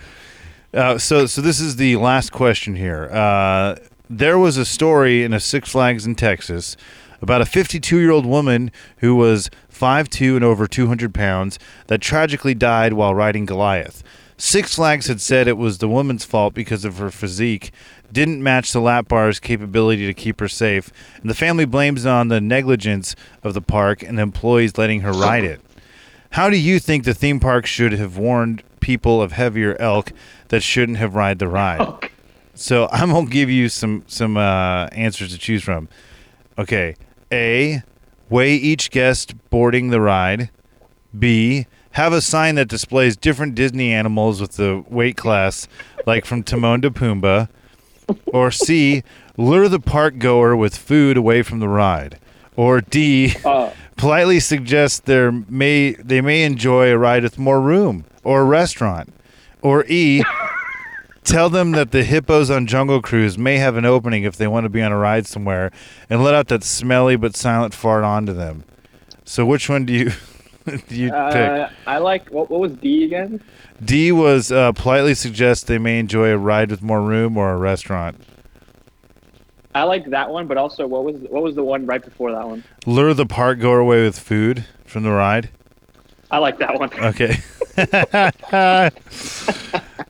uh, 0.75 0.99
so, 0.99 1.25
so 1.25 1.41
this 1.41 1.61
is 1.61 1.77
the 1.77 1.97
last 1.97 2.31
question 2.31 2.77
here. 2.77 3.09
Uh, 3.11 3.77
there 4.11 4.39
was 4.39 4.59
a 4.59 4.67
story 4.67 5.25
in 5.25 5.33
a 5.33 5.41
Six 5.41 5.71
Flags 5.71 6.05
in 6.05 6.15
Texas 6.15 6.77
about 7.23 7.41
a 7.41 7.47
52 7.47 7.97
year 7.99 8.11
old 8.11 8.27
woman 8.27 8.71
who 8.99 9.17
was 9.17 9.49
5'2 9.73 10.37
and 10.37 10.45
over 10.45 10.67
200 10.67 11.15
pounds 11.15 11.59
that 11.87 12.03
tragically 12.03 12.55
died 12.55 12.93
while 12.93 13.15
riding 13.15 13.47
Goliath. 13.47 14.03
Six 14.39 14.75
Flags 14.75 15.07
had 15.07 15.21
said 15.21 15.49
it 15.49 15.57
was 15.57 15.79
the 15.79 15.89
woman's 15.89 16.25
fault 16.25 16.53
because 16.53 16.85
of 16.85 16.99
her 16.99 17.11
physique 17.11 17.73
didn't 18.13 18.43
match 18.43 18.73
the 18.73 18.81
lap 18.81 19.09
bar's 19.09 19.41
capability 19.41 20.07
to 20.07 20.15
keep 20.15 20.41
her 20.41 20.49
safe, 20.49 20.91
and 21.21 21.31
the 21.31 21.35
family 21.35 21.65
blames 21.65 22.05
it 22.05 22.11
on 22.11 22.29
the 22.29 22.41
negligence 22.41 23.17
of 23.43 23.55
the 23.55 23.63
park 23.63 24.03
and 24.03 24.19
the 24.19 24.23
employees 24.23 24.77
letting 24.77 25.01
her 25.01 25.13
ride 25.13 25.45
it. 25.45 25.61
How 26.31 26.51
do 26.51 26.57
you 26.59 26.79
think 26.79 27.05
the 27.05 27.15
theme 27.15 27.41
park 27.41 27.65
should 27.67 27.93
have 27.93 28.19
warned 28.19 28.63
people 28.81 29.23
of 29.23 29.33
heavier 29.33 29.75
elk 29.81 30.13
that 30.49 30.63
shouldn't 30.63 30.99
have 30.99 31.15
ride 31.15 31.39
the 31.39 31.49
ride? 31.49 32.11
So 32.55 32.89
I'm 32.93 33.11
gonna 33.11 33.27
give 33.31 33.51
you 33.51 33.69
some 33.69 34.05
some 34.07 34.37
uh, 34.37 34.87
answers 34.93 35.33
to 35.33 35.39
choose 35.39 35.63
from. 35.63 35.89
Okay, 36.59 36.95
A, 37.33 37.83
weigh 38.29 38.55
each 38.55 38.91
guest 38.91 39.35
boarding 39.51 39.89
the 39.91 40.01
ride. 40.01 40.51
B, 41.19 41.67
have 41.97 42.13
a 42.13 42.21
sign 42.21 42.57
that 42.57 42.69
displays 42.69 43.17
different 43.17 43.55
Disney 43.55 43.91
animals 43.91 44.39
with 44.39 44.53
the 44.57 44.85
weight 44.91 45.17
class, 45.17 45.67
like 46.05 46.27
from 46.27 46.43
Timon 46.43 46.83
to 46.83 46.91
Pumbaa. 46.91 47.49
Or 48.27 48.51
C, 48.51 49.03
lure 49.39 49.67
the 49.71 49.81
park 49.81 50.19
goer 50.19 50.55
with 50.55 50.77
food 50.77 51.17
away 51.17 51.41
from 51.41 51.59
the 51.59 51.69
ride. 51.69 52.19
Or 52.55 52.83
D, 52.83 53.35
Oh, 53.47 53.73
politely 53.97 54.41
suggest 54.41 55.07
there 55.07 55.33
may 55.33 55.95
they 55.95 56.21
may 56.21 56.45
enjoy 56.45 56.93
a 56.93 56.99
ride 56.99 57.23
with 57.23 57.39
more 57.39 57.63
room 57.63 58.05
or 58.23 58.43
a 58.43 58.45
restaurant. 58.45 59.15
Or 59.63 59.87
E, 59.87 60.23
tell 61.25 61.49
them 61.49 61.73
that 61.73 61.93
the 61.93 62.05
hippos 62.05 62.51
on 62.51 62.67
Jungle 62.67 63.01
Cruise 63.01 63.39
may 63.39 63.57
have 63.57 63.77
an 63.77 63.87
opening 63.87 64.25
if 64.25 64.37
they 64.37 64.47
want 64.47 64.65
to 64.65 64.71
be 64.71 64.83
on 64.83 64.93
a 64.93 64.99
ride 64.99 65.27
somewhere, 65.27 65.73
and 66.11 66.23
let 66.23 66.35
out 66.35 66.49
that 66.49 66.63
smelly 66.63 67.17
but 67.17 67.35
silent 67.35 67.73
fart 67.73 68.05
onto 68.05 68.35
them. 68.35 68.65
So 69.25 69.47
which 69.47 69.71
one 69.71 69.87
do 69.87 69.95
you 69.95 70.13
you 70.89 71.11
pick? 71.11 71.13
uh, 71.13 71.69
I 71.87 71.99
like. 71.99 72.29
What, 72.31 72.51
what 72.51 72.61
was 72.61 72.73
D 72.73 73.05
again? 73.05 73.43
D 73.85 74.13
was 74.13 74.51
uh, 74.51 74.73
politely 74.73 75.15
suggest 75.15 75.67
they 75.67 75.79
may 75.79 75.99
enjoy 75.99 76.31
a 76.31 76.39
ride 76.39 76.71
with 76.71 76.83
more 76.83 77.03
room 77.03 77.37
or 77.37 77.53
a 77.53 77.57
restaurant. 77.57 78.21
I 79.75 79.83
like 79.83 80.07
that 80.07 80.31
one, 80.31 80.47
but 80.47 80.57
also 80.57 80.87
what 80.87 81.05
was 81.05 81.17
what 81.29 81.43
was 81.43 81.55
the 81.55 81.63
one 81.63 81.85
right 81.85 82.03
before 82.03 82.33
that 82.33 82.47
one? 82.47 82.65
Lure 82.87 83.13
the 83.13 83.27
park 83.27 83.61
goer 83.61 83.79
away 83.79 84.03
with 84.03 84.19
food 84.19 84.65
from 84.87 85.03
the 85.03 85.11
ride. 85.11 85.51
I 86.31 86.39
like 86.39 86.59
that 86.59 86.79
one. 86.79 86.93
Okay. 86.95 87.37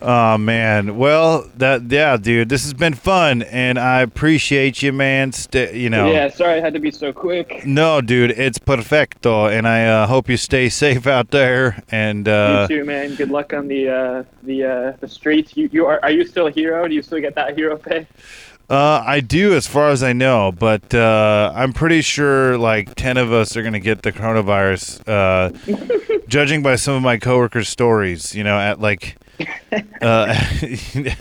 oh 0.03 0.39
man. 0.39 0.97
Well, 0.97 1.51
that 1.57 1.83
yeah, 1.91 2.17
dude. 2.17 2.49
This 2.49 2.63
has 2.63 2.75
been 2.75 2.95
fun, 2.95 3.43
and 3.43 3.79
I 3.79 4.03
appreciate 4.03 4.83
you, 4.83 4.93
man. 4.93 5.33
Stay, 5.33 5.77
you 5.77 5.91
know. 5.91 6.13
Yeah, 6.13 6.29
sorry 6.29 6.55
I 6.55 6.61
had 6.61 6.75
to 6.75 6.81
be 6.81 6.93
so 6.93 7.13
quick. 7.13 7.67
No, 7.67 8.01
dude, 8.01 8.31
it's 8.31 8.59
perfecto, 8.59 9.47
and 9.47 9.67
I 9.67 9.87
uh, 9.87 10.07
hope 10.07 10.29
you 10.29 10.37
stay 10.37 10.69
safe 10.69 11.07
out 11.07 11.31
there. 11.31 11.83
And 11.91 12.29
uh, 12.29 12.67
you 12.71 12.79
too, 12.79 12.85
man. 12.85 13.17
Good 13.17 13.31
luck 13.31 13.53
on 13.53 13.67
the 13.67 13.89
uh, 13.89 14.25
the 14.45 14.65
uh, 14.65 14.93
the 15.01 15.09
streets. 15.09 15.57
You 15.57 15.69
you 15.73 15.87
are 15.87 15.99
are 16.03 16.13
you 16.13 16.25
still 16.25 16.47
a 16.47 16.53
hero? 16.53 16.87
Do 16.87 16.95
you 16.95 17.03
still 17.03 17.21
get 17.21 17.35
that 17.35 17.57
hero 17.57 17.77
pay? 17.77 18.07
uh, 18.69 19.03
I 19.07 19.21
do, 19.21 19.55
as 19.55 19.67
far 19.67 19.91
as 19.91 20.03
I 20.03 20.13
know, 20.13 20.51
but 20.51 20.93
uh, 20.93 21.53
I'm 21.55 21.73
pretty 21.73 22.03
sure 22.03 22.59
like 22.59 22.95
ten 22.97 23.17
of 23.17 23.33
us 23.33 23.57
are 23.57 23.63
gonna 23.63 23.79
get 23.79 24.03
the 24.03 24.13
coronavirus. 24.13 25.03
Uh, 25.07 25.51
judging 26.29 26.63
by 26.63 26.77
some 26.77 26.95
of 26.95 27.03
my 27.03 27.19
coworkers' 27.19 27.69
stories, 27.69 28.35
you 28.35 28.45
know, 28.45 28.59
at 28.59 28.81
like. 28.81 29.17
uh, 30.01 30.35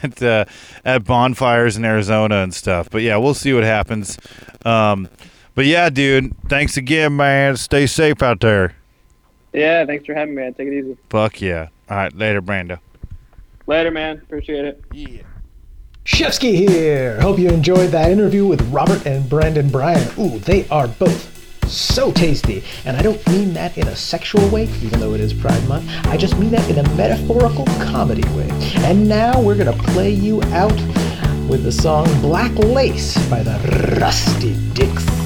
at 0.03 0.23
uh, 0.23 0.45
at 0.85 1.03
bonfires 1.03 1.75
in 1.75 1.83
Arizona 1.83 2.43
and 2.43 2.53
stuff. 2.53 2.89
But 2.89 3.01
yeah, 3.01 3.17
we'll 3.17 3.33
see 3.33 3.53
what 3.53 3.65
happens. 3.65 4.17
Um, 4.63 5.09
but 5.53 5.65
yeah, 5.65 5.89
dude, 5.89 6.33
thanks 6.47 6.77
again, 6.77 7.17
man. 7.17 7.57
Stay 7.57 7.87
safe 7.87 8.23
out 8.23 8.39
there. 8.39 8.73
Yeah, 9.51 9.85
thanks 9.85 10.05
for 10.05 10.13
having 10.13 10.35
me, 10.35 10.43
man. 10.43 10.53
Take 10.53 10.67
it 10.67 10.79
easy. 10.79 10.97
Fuck 11.09 11.41
yeah. 11.41 11.67
All 11.89 11.97
right, 11.97 12.13
later, 12.13 12.41
Brando. 12.41 12.79
Later, 13.67 13.91
man. 13.91 14.17
Appreciate 14.17 14.65
it. 14.65 14.83
Yeah. 14.93 15.21
Shevsky 16.05 16.69
here. 16.69 17.19
Hope 17.19 17.39
you 17.39 17.49
enjoyed 17.49 17.89
that 17.91 18.11
interview 18.11 18.45
with 18.45 18.61
Robert 18.69 19.05
and 19.07 19.27
Brandon 19.27 19.69
Bryan. 19.69 20.07
Ooh, 20.19 20.39
they 20.39 20.67
are 20.69 20.87
both 20.87 21.34
so 21.67 22.11
tasty. 22.11 22.63
And 22.85 22.97
I 22.97 23.01
don't 23.01 23.25
mean 23.27 23.53
that 23.53 23.77
in 23.77 23.87
a 23.87 23.95
sexual 23.95 24.47
way, 24.49 24.63
even 24.81 24.99
though 24.99 25.13
it 25.13 25.19
is 25.19 25.33
Pride 25.33 25.67
Month. 25.67 25.89
I 26.05 26.17
just 26.17 26.37
mean 26.37 26.51
that 26.51 26.69
in 26.69 26.77
a 26.77 26.95
metaphorical 26.95 27.65
comedy 27.65 28.27
way. 28.29 28.49
And 28.83 29.07
now 29.07 29.41
we're 29.41 29.57
going 29.57 29.75
to 29.75 29.83
play 29.91 30.11
you 30.11 30.41
out 30.53 30.79
with 31.47 31.63
the 31.63 31.71
song 31.71 32.05
Black 32.21 32.53
Lace 32.55 33.17
by 33.29 33.43
the 33.43 33.97
Rusty 33.99 34.55
Dicks. 34.73 35.24